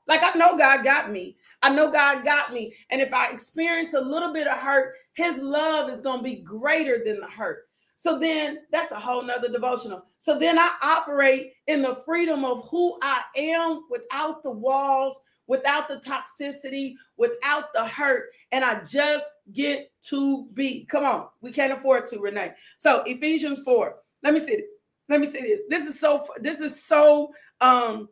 [0.07, 1.37] Like I know God got me.
[1.63, 2.75] I know God got me.
[2.91, 6.43] And if I experience a little bit of hurt, his love is going to be
[6.43, 7.65] greater than the hurt.
[7.97, 10.05] So then that's a whole nother devotional.
[10.19, 15.89] So then I operate in the freedom of who I am without the walls, without
[15.89, 18.25] the toxicity, without the hurt.
[18.53, 20.85] And I just get to be.
[20.87, 22.53] Come on, we can't afford to, Renee.
[22.79, 23.97] So Ephesians 4.
[24.23, 24.65] Let me see.
[25.09, 25.61] Let me see this.
[25.69, 28.09] This is so, this is so, um,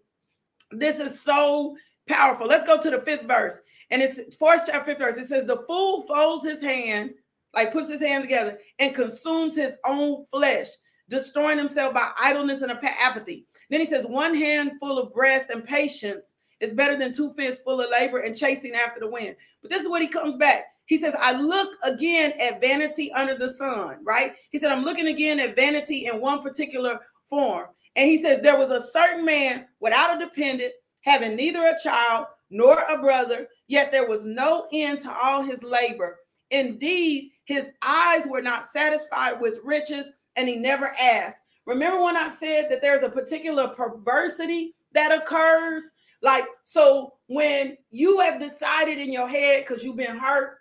[0.73, 1.77] this is so
[2.09, 2.47] Powerful.
[2.47, 3.61] Let's go to the fifth verse.
[3.91, 5.17] And it's fourth chapter, fifth verse.
[5.17, 7.11] It says, The fool folds his hand,
[7.55, 10.69] like puts his hand together, and consumes his own flesh,
[11.09, 13.47] destroying himself by idleness and apathy.
[13.71, 17.63] Then he says, One hand full of rest and patience is better than two fists
[17.63, 19.37] full of labor and chasing after the wind.
[19.61, 20.65] But this is what he comes back.
[20.87, 24.33] He says, I look again at vanity under the sun, right?
[24.51, 26.99] He said, I'm looking again at vanity in one particular
[27.31, 27.67] form.
[27.97, 32.27] And he says, There was a certain man without a dependent having neither a child
[32.51, 36.19] nor a brother, yet there was no end to all his labor.
[36.51, 41.41] Indeed, his eyes were not satisfied with riches, and he never asked.
[41.67, 45.91] Remember when I said that there's a particular perversity that occurs?
[46.21, 50.59] Like, so when you have decided in your head because you've been hurt,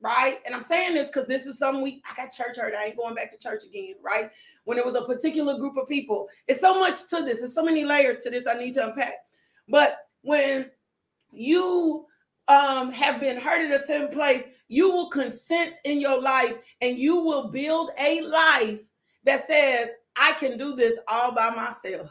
[0.00, 0.38] right?
[0.44, 2.74] And I'm saying this because this is something we, I got church hurt.
[2.74, 4.30] I ain't going back to church again, right?
[4.64, 7.38] When it was a particular group of people, it's so much to this.
[7.38, 9.14] There's so many layers to this I need to unpack.
[9.68, 10.70] But when
[11.32, 12.06] you
[12.48, 16.98] um, have been hurt at a certain place, you will consent in your life and
[16.98, 18.80] you will build a life
[19.24, 22.10] that says, I can do this all by myself.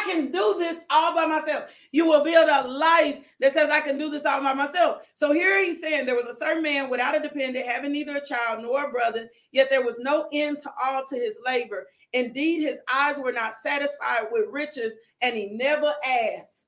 [0.00, 1.64] I can do this all by myself.
[1.92, 5.02] You will build a life that says, I can do this all by myself.
[5.14, 8.24] So here he's saying there was a certain man without a dependent, having neither a
[8.24, 11.86] child nor a brother, yet there was no end to all to his labor.
[12.12, 16.66] Indeed, his eyes were not satisfied with riches, and he never asked.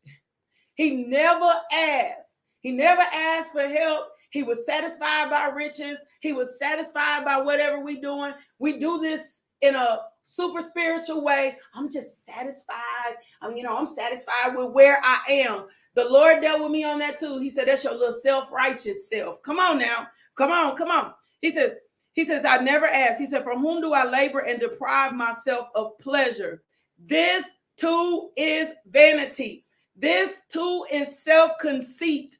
[0.74, 2.38] He never asked.
[2.60, 4.08] He never asked for help.
[4.30, 5.98] He was satisfied by riches.
[6.20, 8.32] He was satisfied by whatever we doing.
[8.58, 11.56] We do this in a super spiritual way.
[11.74, 13.16] I'm just satisfied.
[13.40, 15.66] I'm, you know, I'm satisfied with where I am.
[15.94, 17.38] The Lord dealt with me on that too.
[17.38, 19.42] He said, That's your little self-righteous self.
[19.42, 20.06] Come on now.
[20.34, 21.12] Come on, come on.
[21.40, 21.74] He says,
[22.14, 23.20] he says, I never asked.
[23.20, 26.62] He said, From whom do I labor and deprive myself of pleasure?
[26.98, 27.44] This
[27.76, 29.64] too is vanity.
[29.96, 32.38] This too is self conceit.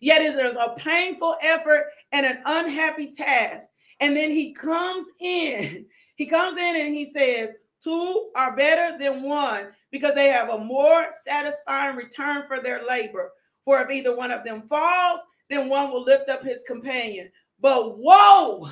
[0.00, 3.68] Yet it is a painful effort and an unhappy task.
[4.00, 5.84] And then he comes in,
[6.20, 7.48] he comes in and he says,
[7.82, 13.30] Two are better than one because they have a more satisfying return for their labor.
[13.64, 17.30] For if either one of them falls, then one will lift up his companion.
[17.58, 18.68] But whoa,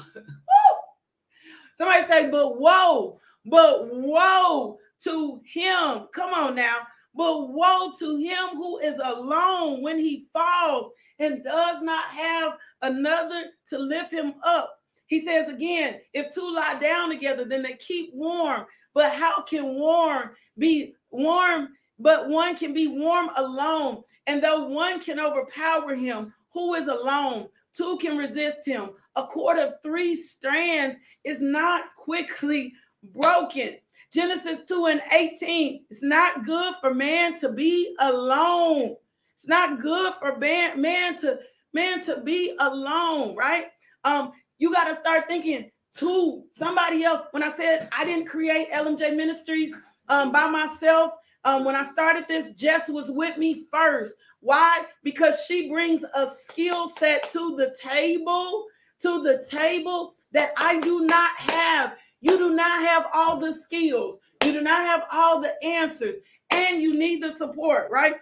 [1.75, 6.09] somebody say, but whoa, but whoa to him.
[6.15, 6.81] Come on now.
[7.15, 13.45] But woe to him who is alone when he falls and does not have another
[13.71, 14.78] to lift him up.
[15.09, 18.67] He says again, if two lie down together, then they keep warm.
[18.95, 21.69] But how can warm be warm?
[21.99, 24.03] But one can be warm alone.
[24.27, 27.49] And though one can overpower him, who is alone?
[27.75, 28.91] Two can resist him.
[29.17, 33.77] A cord of three strands is not quickly broken.
[34.13, 35.85] Genesis 2 and 18.
[35.91, 38.97] It's not good for man to be alone.
[39.35, 41.39] It's not good for man, man to
[41.73, 43.67] man to be alone, right?
[44.05, 47.23] Um, you got to start thinking to somebody else.
[47.31, 49.75] When I said I didn't create LMJ Ministries
[50.09, 51.13] um, by myself,
[51.45, 54.15] um, when I started this, Jess was with me first.
[54.41, 54.85] Why?
[55.03, 58.67] Because she brings a skill set to the table,
[59.01, 61.95] to the table that I do not have.
[62.21, 64.21] You do not have all the skills.
[64.45, 66.17] You do not have all the answers,
[66.51, 68.17] and you need the support, right?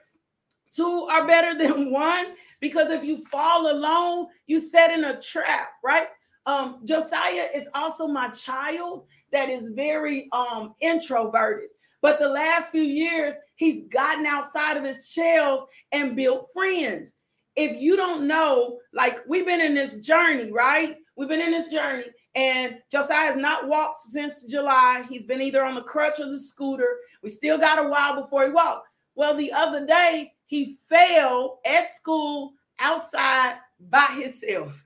[0.72, 2.26] Two are better than one
[2.60, 6.08] because if you fall alone, you set in a trap, right?
[6.46, 11.68] Um, Josiah is also my child that is very um introverted.
[12.02, 17.14] But the last few years, he's gotten outside of his shells and built friends.
[17.56, 20.96] If you don't know, like we've been in this journey, right?
[21.16, 22.04] We've been in this journey,
[22.34, 25.06] and Josiah has not walked since July.
[25.08, 26.98] He's been either on the crutch or the scooter.
[27.22, 28.88] We still got a while before he walked.
[29.14, 33.56] Well, the other day he fell at school outside
[33.88, 34.80] by himself.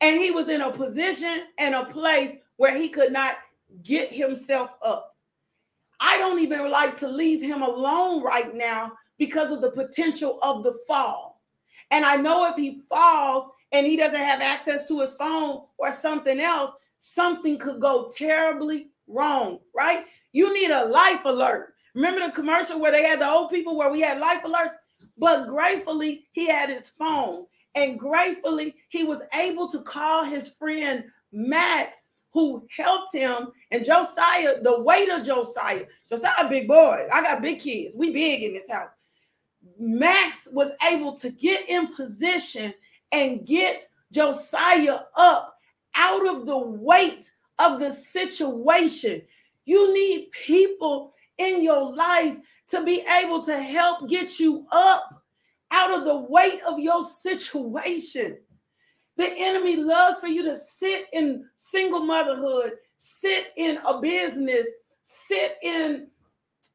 [0.00, 3.36] And he was in a position and a place where he could not
[3.82, 5.16] get himself up.
[6.00, 10.62] I don't even like to leave him alone right now because of the potential of
[10.62, 11.40] the fall.
[11.90, 15.92] And I know if he falls, and he doesn't have access to his phone or
[15.92, 20.04] something else, something could go terribly wrong, right?
[20.32, 21.74] You need a life alert.
[21.94, 24.74] Remember the commercial where they had the old people where we had life alerts?
[25.18, 27.46] But gratefully, he had his phone.
[27.76, 33.48] And gratefully, he was able to call his friend Max, who helped him.
[33.70, 37.06] And Josiah, the weight of Josiah, Josiah, big boy.
[37.12, 37.94] I got big kids.
[37.94, 38.88] We big in this house.
[39.78, 42.72] Max was able to get in position
[43.12, 45.58] and get Josiah up
[45.94, 49.20] out of the weight of the situation.
[49.66, 55.15] You need people in your life to be able to help get you up
[55.70, 58.38] out of the weight of your situation.
[59.16, 64.66] The enemy loves for you to sit in single motherhood, sit in a business,
[65.02, 66.08] sit in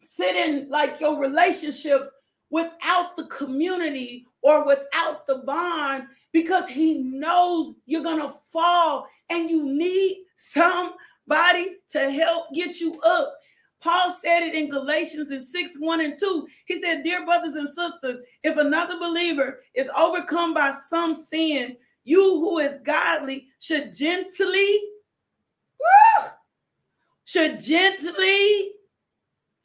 [0.04, 2.10] sit in like your relationships
[2.50, 9.50] without the community or without the bond because he knows you're going to fall and
[9.50, 13.34] you need somebody to help get you up.
[13.82, 16.48] Paul said it in Galatians in 6 1 and 2.
[16.66, 22.22] He said, Dear brothers and sisters, if another believer is overcome by some sin, you
[22.22, 24.80] who is godly should gently,
[25.80, 26.28] woo,
[27.26, 28.72] should gently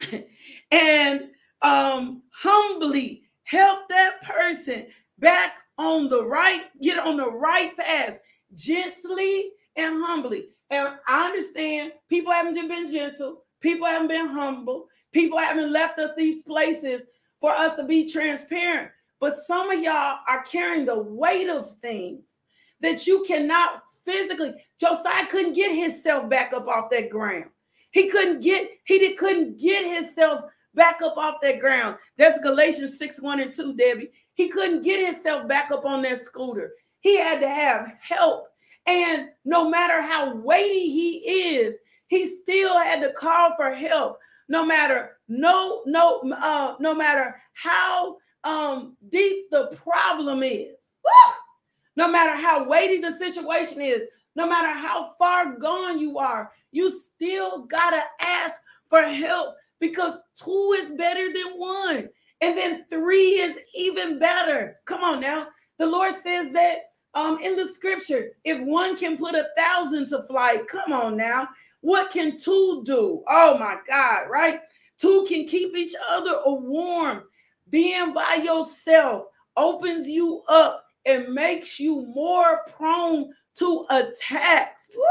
[0.71, 1.29] and
[1.63, 4.87] um, humbly help that person
[5.19, 8.19] back on the right, get on the right path,
[8.55, 10.49] gently and humbly.
[10.71, 16.11] And I understand people haven't been gentle, people haven't been humble, people haven't left us
[16.16, 17.07] these places
[17.40, 18.90] for us to be transparent.
[19.21, 22.40] But some of y'all are carrying the weight of things
[22.81, 24.55] that you cannot physically.
[24.79, 27.47] Josiah couldn't get himself back up off that ground.
[27.90, 30.42] He couldn't get, he did, couldn't get himself
[30.75, 31.97] back up off that ground.
[32.19, 34.12] That's Galatians 6, 1 and 2, Debbie.
[34.35, 36.73] He couldn't get himself back up on that scooter.
[37.01, 38.49] He had to have help.
[38.87, 41.77] And no matter how weighty he is,
[42.09, 44.19] he still had to call for help.
[44.49, 51.35] No matter no no uh, no matter how um, deep the problem is, Woo!
[51.97, 54.05] no matter how weighty the situation is,
[54.37, 60.77] no matter how far gone you are, you still gotta ask for help because two
[60.79, 62.09] is better than one.
[62.42, 64.77] And then three is even better.
[64.85, 65.49] Come on now.
[65.79, 70.23] The Lord says that um, in the scripture, if one can put a thousand to
[70.25, 71.49] flight, come on now.
[71.81, 73.23] What can two do?
[73.29, 74.61] Oh my God, right?
[74.99, 77.23] Two can keep each other warm.
[77.71, 84.91] Being by yourself opens you up and makes you more prone to attacks.
[84.95, 85.05] Woo!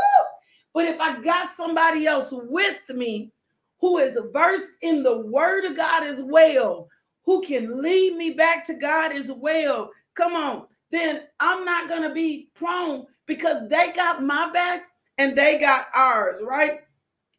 [0.74, 3.32] But if I got somebody else with me
[3.80, 6.90] who is versed in the word of God as well,
[7.24, 12.04] who can lead me back to God as well, come on, then I'm not going
[12.04, 14.84] to be prone because they got my back
[15.18, 16.82] and they got ours, right?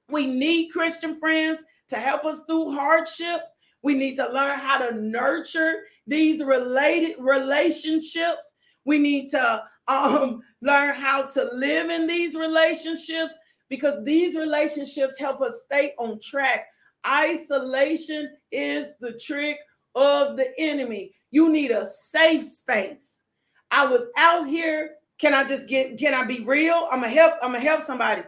[0.08, 3.52] We need Christian friends to help us through hardships.
[3.82, 8.52] We need to learn how to nurture these related relationships.
[8.84, 13.34] We need to um, learn how to live in these relationships
[13.68, 16.66] because these relationships help us stay on track.
[17.06, 19.58] Isolation is the trick
[19.94, 21.12] of the enemy.
[21.30, 23.20] You need a safe space.
[23.70, 24.92] I was out here.
[25.18, 26.88] Can I just get, can I be real?
[26.90, 28.22] I'm gonna help, I'm gonna help somebody.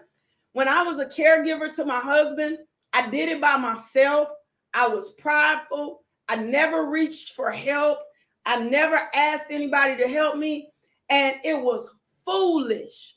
[0.52, 2.58] When I was a caregiver to my husband,
[2.92, 4.28] I did it by myself.
[4.74, 6.02] I was prideful.
[6.28, 7.98] I never reached for help.
[8.46, 10.70] I never asked anybody to help me.
[11.10, 11.88] And it was
[12.24, 13.16] foolish.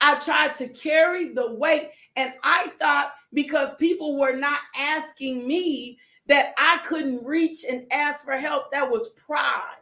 [0.00, 1.90] I tried to carry the weight.
[2.16, 8.24] And I thought because people were not asking me that I couldn't reach and ask
[8.24, 9.76] for help, that was pride.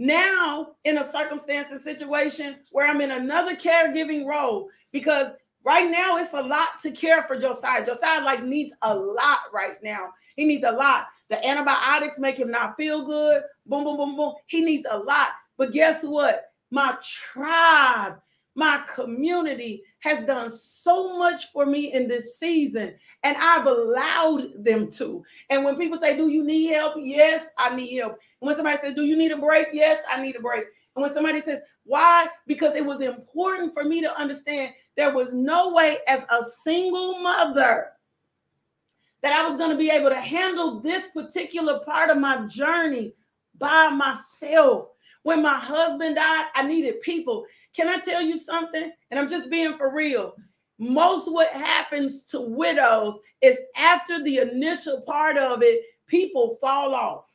[0.00, 5.32] Now, in a circumstance and situation where I'm in another caregiving role, because
[5.62, 7.84] right now it's a lot to care for Josiah.
[7.84, 10.08] Josiah like needs a lot right now.
[10.36, 11.08] He needs a lot.
[11.28, 13.42] The antibiotics make him not feel good.
[13.66, 14.32] Boom, boom, boom, boom.
[14.46, 15.32] He needs a lot.
[15.58, 16.44] But guess what?
[16.70, 18.14] My tribe,
[18.54, 24.90] my community has done so much for me in this season, and I've allowed them
[24.92, 25.22] to.
[25.50, 26.94] And when people say, Do you need help?
[26.98, 28.12] Yes, I need help.
[28.40, 29.68] And when somebody says, Do you need a break?
[29.72, 30.64] Yes, I need a break.
[30.96, 32.28] And when somebody says, Why?
[32.46, 37.20] Because it was important for me to understand there was no way, as a single
[37.20, 37.92] mother,
[39.22, 43.14] that I was going to be able to handle this particular part of my journey
[43.58, 44.88] by myself.
[45.22, 47.44] When my husband died, I needed people.
[47.74, 48.90] Can I tell you something?
[49.10, 50.34] And I'm just being for real.
[50.78, 57.26] Most what happens to widows is after the initial part of it, people fall off.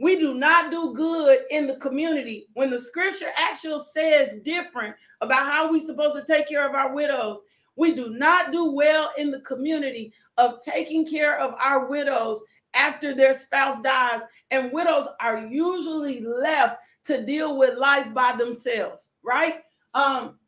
[0.00, 5.50] We do not do good in the community when the scripture actually says different about
[5.50, 7.40] how we're supposed to take care of our widows.
[7.76, 12.42] We do not do well in the community of taking care of our widows
[12.74, 14.20] after their spouse dies.
[14.50, 19.62] And widows are usually left to deal with life by themselves, right?
[19.94, 20.38] Um,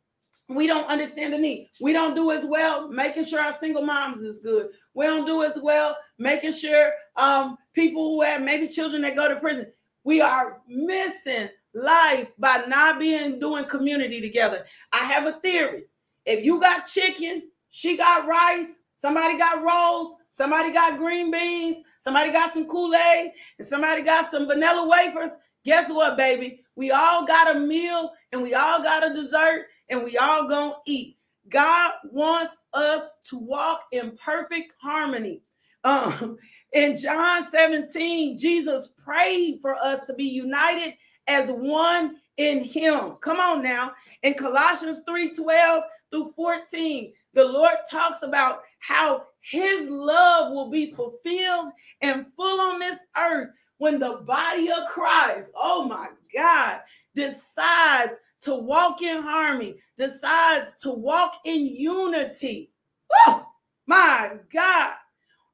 [0.49, 1.69] we don't understand the need.
[1.81, 4.69] We don't do as well making sure our single moms is good.
[4.93, 9.27] We don't do as well making sure um, people who have maybe children that go
[9.27, 9.67] to prison.
[10.03, 14.65] We are missing life by not being doing community together.
[14.93, 15.83] I have a theory.
[16.25, 22.31] If you got chicken, she got rice, somebody got rolls, somebody got green beans, somebody
[22.31, 25.35] got some Kool-Aid, and somebody got some vanilla wafers.
[25.67, 26.61] Guess what, baby?
[26.77, 30.77] We all got a meal and we all got a dessert and we all gonna
[30.85, 31.17] eat.
[31.49, 35.41] God wants us to walk in perfect harmony.
[35.83, 36.37] Um,
[36.73, 40.93] in John 17, Jesus prayed for us to be united
[41.27, 43.17] as one in Him.
[43.19, 43.91] Come on now.
[44.23, 50.93] In Colossians 3 12 through 14, the Lord talks about how His love will be
[50.93, 56.79] fulfilled and full on this earth when the body of Christ, oh my God,
[57.15, 62.71] decides to walk in harmony, decides to walk in unity.
[63.27, 63.45] Oh
[63.85, 64.93] my God.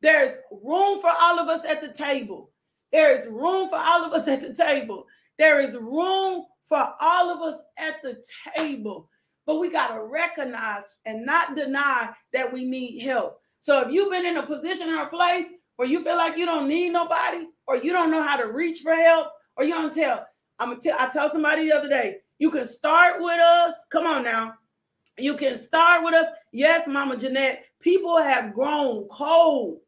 [0.02, 2.52] There's room for all of us at the table.
[2.92, 5.06] There is room for all of us at the table.
[5.40, 8.22] There is room for all of us at the
[8.56, 9.10] table.
[9.46, 13.40] But we got to recognize and not deny that we need help.
[13.60, 15.46] So if you've been in a position or a place
[15.78, 18.82] where you feel like you don't need nobody, or you don't know how to reach
[18.82, 20.26] for help, or you don't tell,
[20.60, 23.74] I'm gonna tell I tell somebody the other day, you can start with us.
[23.92, 24.56] Come on now.
[25.18, 26.28] You can start with us.
[26.52, 29.80] Yes, Mama Jeanette, people have grown cold,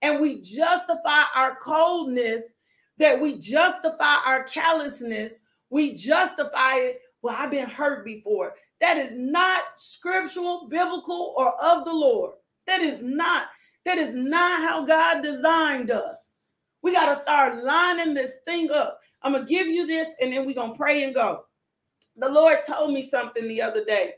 [0.00, 2.54] and we justify our coldness,
[2.98, 5.38] that we justify our callousness,
[5.70, 7.00] we justify it.
[7.22, 8.54] Well, I've been hurt before.
[8.80, 12.32] That is not scriptural, biblical, or of the Lord.
[12.66, 13.46] That is not.
[13.84, 16.31] That is not how God designed us.
[16.82, 19.00] We got to start lining this thing up.
[19.22, 21.44] I'm going to give you this and then we're going to pray and go.
[22.16, 24.14] The Lord told me something the other day.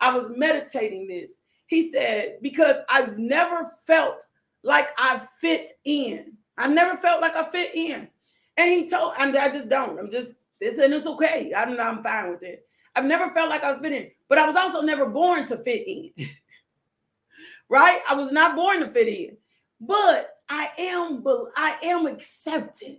[0.00, 1.38] I was meditating this.
[1.66, 4.26] He said, because I've never felt
[4.62, 6.32] like I fit in.
[6.56, 8.08] I've never felt like I fit in.
[8.56, 9.98] And he told, I, I just don't.
[9.98, 11.52] I'm just, this and it's okay.
[11.56, 12.66] I'm, I'm fine with it.
[12.94, 15.86] I've never felt like I was fitting, but I was also never born to fit
[15.86, 16.12] in.
[17.68, 18.00] right?
[18.08, 19.36] I was not born to fit in,
[19.80, 21.22] but I am,
[21.56, 22.98] I am accepted.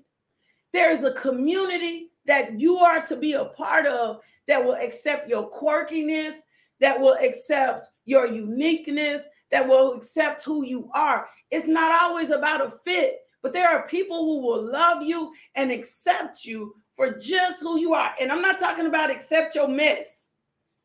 [0.74, 5.30] There is a community that you are to be a part of that will accept
[5.30, 6.36] your quirkiness,
[6.80, 11.28] that will accept your uniqueness, that will accept who you are.
[11.52, 15.72] It's not always about a fit, but there are people who will love you and
[15.72, 18.14] accept you for just who you are.
[18.20, 20.30] And I'm not talking about accept your mess,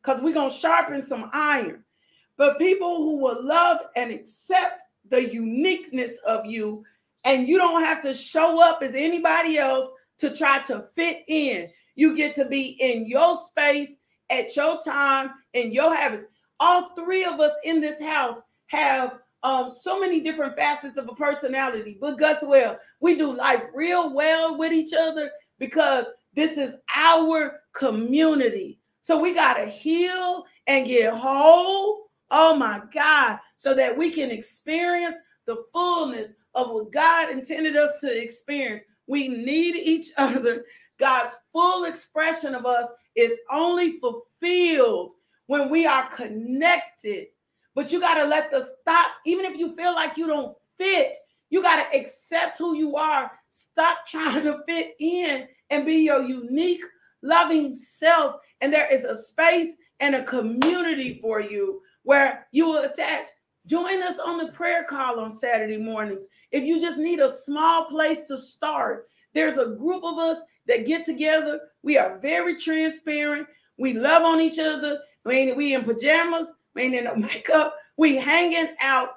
[0.01, 1.83] because we're going to sharpen some iron
[2.41, 4.81] but people who will love and accept
[5.11, 6.83] the uniqueness of you
[7.23, 9.89] And you don't have to show up as anybody else
[10.19, 11.69] to try to fit in.
[11.95, 13.95] You get to be in your space
[14.31, 16.23] at your time in your habits.
[16.59, 21.13] All three of us in this house have um, so many different facets of a
[21.15, 21.97] personality.
[21.99, 27.59] But guess well, We do life real well with each other because this is our
[27.73, 28.79] community.
[29.01, 32.09] So we got to heal and get whole.
[32.29, 33.39] Oh my God.
[33.61, 35.13] So that we can experience
[35.45, 38.81] the fullness of what God intended us to experience.
[39.05, 40.65] We need each other.
[40.97, 45.11] God's full expression of us is only fulfilled
[45.45, 47.27] when we are connected.
[47.75, 51.15] But you got to let the stops, even if you feel like you don't fit,
[51.51, 53.29] you got to accept who you are.
[53.51, 56.81] Stop trying to fit in and be your unique,
[57.21, 58.37] loving self.
[58.59, 63.27] And there is a space and a community for you where you will attach.
[63.67, 66.23] Join us on the prayer call on Saturday mornings.
[66.51, 70.85] If you just need a small place to start, there's a group of us that
[70.85, 71.59] get together.
[71.83, 73.47] We are very transparent.
[73.77, 74.99] We love on each other.
[75.25, 77.75] We, ain't we in pajamas, we ain't in no makeup.
[77.97, 79.11] We hanging out.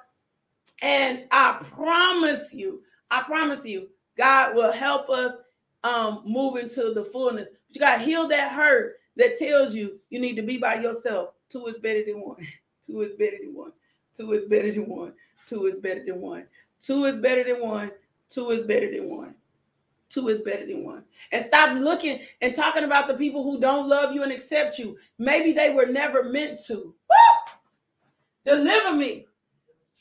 [0.81, 3.87] And I promise you, I promise you,
[4.17, 5.35] God will help us
[5.83, 7.47] um, move into the fullness.
[7.49, 10.75] But you got to heal that hurt that tells you you need to be by
[10.75, 11.29] yourself.
[11.49, 12.45] Two is better than one.
[12.85, 13.71] Two is better than one.
[14.15, 15.13] Two is better than one.
[15.45, 16.45] Two is better than one.
[16.79, 17.91] Two is better than one.
[18.29, 19.35] Two is better than one.
[20.09, 21.03] Two is better than one.
[21.31, 24.97] And stop looking and talking about the people who don't love you and accept you.
[25.17, 26.75] Maybe they were never meant to.
[26.75, 27.53] Woo!
[28.45, 29.25] Deliver me.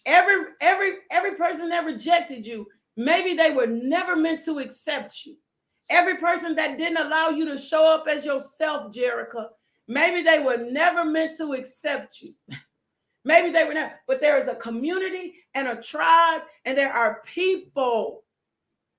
[0.06, 5.36] Every every every person that rejected you, maybe they were never meant to accept you.
[5.90, 9.48] Every person that didn't allow you to show up as yourself, Jerica,
[9.88, 12.34] maybe they were never meant to accept you.
[13.24, 17.22] maybe they were never, but there is a community and a tribe, and there are
[17.24, 18.24] people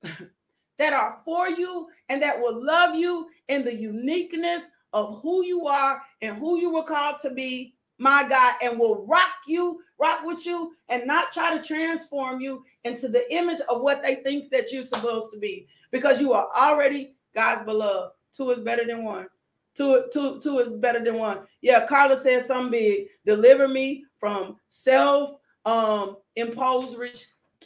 [0.77, 5.67] that are for you and that will love you in the uniqueness of who you
[5.67, 10.19] are and who you were called to be, my God, and will rock you, rock
[10.23, 14.49] with you, and not try to transform you into the image of what they think
[14.51, 18.11] that you're supposed to be because you are already God's beloved.
[18.33, 19.27] Two is better than one.
[19.75, 21.39] Two, two, two is better than one.
[21.61, 23.07] Yeah, Carla said something big.
[23.25, 27.11] Deliver me from self um imposed re-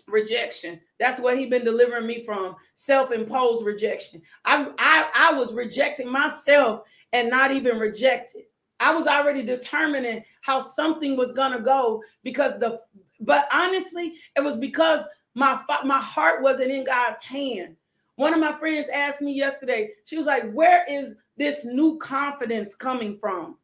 [0.08, 0.80] rejection.
[1.00, 4.22] That's what he been delivering me from self-imposed rejection.
[4.46, 6.84] I, I I was rejecting myself
[7.14, 8.44] and not even rejected.
[8.80, 12.82] I was already determining how something was gonna go because the
[13.22, 15.04] but honestly, it was because
[15.36, 17.76] my my heart wasn't in God's hand.
[18.16, 22.76] One of my friends asked me yesterday, she was like, Where is this new confidence
[22.76, 23.58] coming from?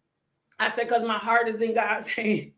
[0.57, 2.53] I said, Because my heart is in God's hands.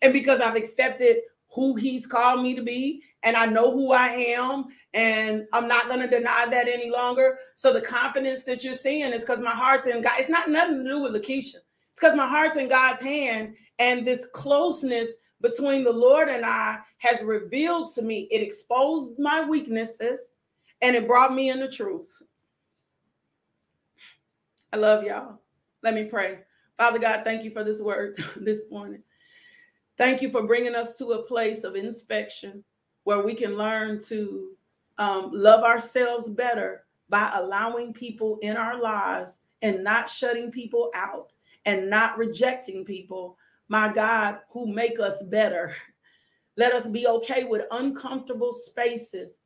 [0.00, 1.18] And because I've accepted
[1.50, 5.88] who He's called me to be, and I know who I am, and I'm not
[5.88, 7.38] going to deny that any longer.
[7.54, 10.14] So the confidence that you're seeing is because my heart's in God.
[10.18, 11.56] It's not nothing to do with Lakeisha.
[11.90, 15.10] It's because my heart's in God's hand, and this closeness
[15.42, 18.28] between the Lord and I has revealed to me.
[18.30, 20.30] It exposed my weaknesses
[20.80, 22.22] and it brought me in the truth.
[24.72, 25.38] I love y'all.
[25.82, 26.38] Let me pray.
[26.78, 29.02] Father God, thank you for this word this morning.
[29.98, 32.64] Thank you for bringing us to a place of inspection
[33.04, 34.52] where we can learn to
[34.96, 41.32] um, love ourselves better by allowing people in our lives and not shutting people out
[41.66, 43.36] and not rejecting people,
[43.68, 45.76] my God, who make us better.
[46.56, 49.42] Let us be okay with uncomfortable spaces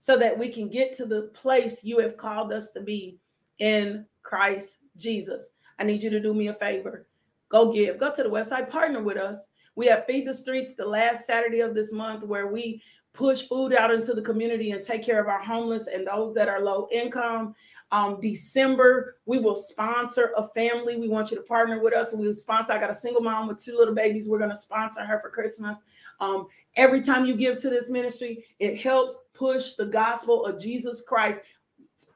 [0.00, 3.18] so that we can get to the place you have called us to be
[3.58, 5.52] in Christ Jesus.
[5.78, 7.06] I need you to do me a favor.
[7.48, 7.96] Go give.
[7.96, 9.48] Go to the website, partner with us.
[9.74, 12.82] We have Feed the Streets the last Saturday of this month where we
[13.14, 16.46] push food out into the community and take care of our homeless and those that
[16.46, 17.54] are low income.
[17.90, 20.98] Um, December, we will sponsor a family.
[20.98, 22.12] We want you to partner with us.
[22.12, 22.74] We will sponsor.
[22.74, 24.28] I got a single mom with two little babies.
[24.28, 25.78] We're going to sponsor her for Christmas.
[26.20, 31.00] Um, every time you give to this ministry, it helps push the gospel of Jesus
[31.00, 31.40] Christ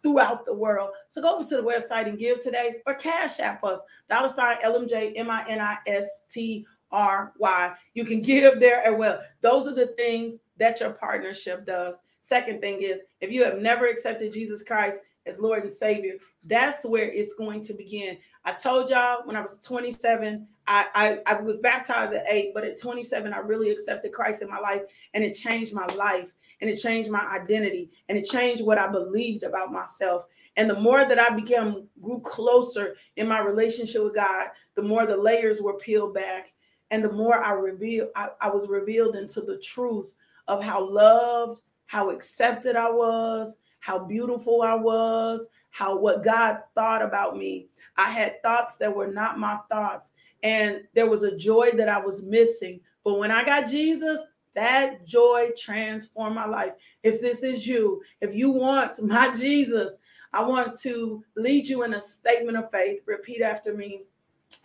[0.03, 0.91] throughout the world.
[1.09, 3.81] So go over to the website and give today or cash app us.
[4.09, 7.75] Dollar sign LMJ M I N I S T R Y.
[7.95, 9.21] You can give there as well.
[9.41, 11.99] Those are the things that your partnership does.
[12.21, 16.85] Second thing is if you have never accepted Jesus Christ as Lord and Savior, that's
[16.85, 18.19] where it's going to begin.
[18.45, 22.65] I told y'all when I was 27, I, I, I was baptized at eight, but
[22.65, 24.83] at 27, I really accepted Christ in my life
[25.15, 26.27] and it changed my life
[26.63, 30.25] and it changed my identity and it changed what I believed about myself.
[30.57, 35.05] And the more that I became grew closer in my relationship with God, the more
[35.05, 36.53] the layers were peeled back
[36.93, 40.15] and the more I revealed I, I was revealed into the truth
[40.47, 47.03] of how loved, how accepted I was, how beautiful I was, how what God thought
[47.03, 47.67] about me.
[47.97, 51.99] I had thoughts that were not my thoughts, and there was a joy that I
[51.99, 52.81] was missing.
[53.05, 54.21] But when I got Jesus,
[54.55, 56.73] that joy transformed my life.
[57.03, 59.97] If this is you, if you want my Jesus,
[60.33, 63.01] I want to lead you in a statement of faith.
[63.07, 64.03] Repeat after me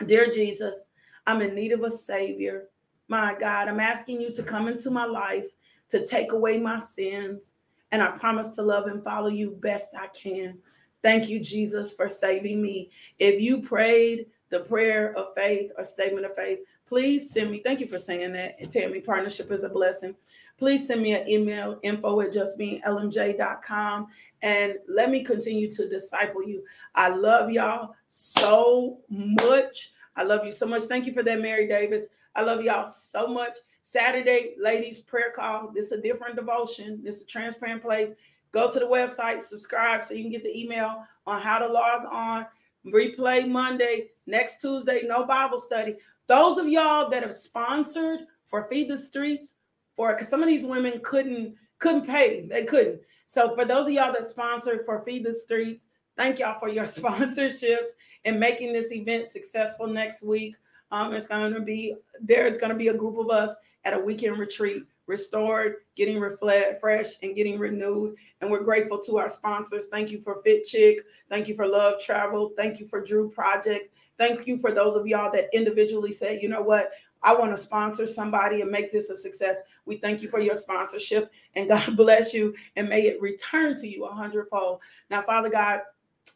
[0.06, 0.84] Dear Jesus,
[1.26, 2.68] I'm in need of a Savior.
[3.08, 5.46] My God, I'm asking you to come into my life
[5.88, 7.54] to take away my sins.
[7.90, 10.58] And I promise to love and follow you best I can.
[11.02, 12.90] Thank you, Jesus, for saving me.
[13.18, 17.60] If you prayed the prayer of faith or statement of faith, please send me.
[17.60, 18.70] Thank you for saying that.
[18.70, 20.14] Tammy, partnership is a blessing.
[20.58, 24.06] Please send me an email, info at justbeinglmj.com,
[24.42, 26.64] and let me continue to disciple you.
[26.94, 29.92] I love y'all so much.
[30.16, 30.82] I love you so much.
[30.82, 32.06] Thank you for that, Mary Davis.
[32.34, 33.58] I love y'all so much.
[33.82, 35.70] Saturday, ladies, prayer call.
[35.72, 37.00] This is a different devotion.
[37.02, 38.12] This is a transparent place.
[38.50, 42.04] Go to the website, subscribe so you can get the email on how to log
[42.10, 42.46] on.
[42.86, 45.96] Replay Monday, next Tuesday, no Bible study.
[46.28, 49.54] Those of y'all that have sponsored for Feed the Streets,
[49.96, 53.00] for because some of these women couldn't couldn't pay, they couldn't.
[53.26, 56.84] So for those of y'all that sponsored for Feed the Streets, thank y'all for your
[56.86, 57.88] sponsorships
[58.24, 60.56] and making this event successful next week.
[60.90, 63.54] Um, it's going to be there's going to be a group of us
[63.84, 68.14] at a weekend retreat, restored, getting reflect, fresh, and getting renewed.
[68.40, 69.88] And we're grateful to our sponsors.
[69.90, 70.98] Thank you for Fit Chick.
[71.30, 72.52] Thank you for Love Travel.
[72.56, 73.90] Thank you for Drew Projects.
[74.18, 76.90] Thank you for those of y'all that individually said, you know what,
[77.22, 79.58] I want to sponsor somebody and make this a success.
[79.86, 83.88] We thank you for your sponsorship and God bless you and may it return to
[83.88, 84.80] you a hundredfold.
[85.10, 85.80] Now, Father God,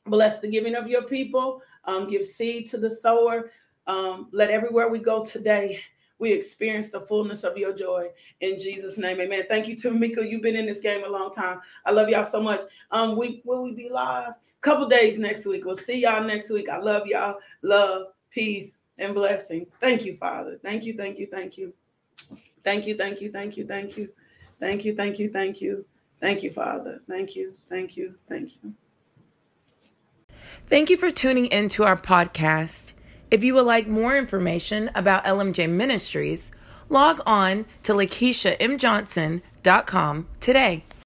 [0.07, 1.63] bless the giving of your people.
[1.85, 3.51] Um, give seed to the sower.
[3.87, 5.81] Um, let everywhere we go today,
[6.19, 8.09] we experience the fullness of your joy
[8.41, 9.21] in Jesus' name.
[9.21, 9.45] Amen.
[9.49, 10.29] Thank you, Tamika.
[10.29, 11.61] You've been in this game a long time.
[11.85, 12.61] I love y'all so much.
[12.93, 14.35] Um, we will we be live?
[14.63, 15.65] Couple days next week.
[15.65, 16.69] We'll see y'all next week.
[16.69, 17.39] I love y'all.
[17.63, 19.71] Love, peace, and blessings.
[19.81, 20.59] Thank you, Father.
[20.63, 21.73] Thank you, thank you, thank you.
[22.65, 24.09] Thank you, thank you, thank you, thank you.
[24.61, 25.85] Thank you, thank you, thank you.
[26.21, 27.01] Thank you, Father.
[27.09, 28.73] Thank you, thank you, thank you.
[30.65, 32.93] Thank you for tuning into our podcast.
[33.31, 36.53] If you would like more information about LMJ Ministries,
[36.89, 40.85] log on to LakeishaMJohnson.com today.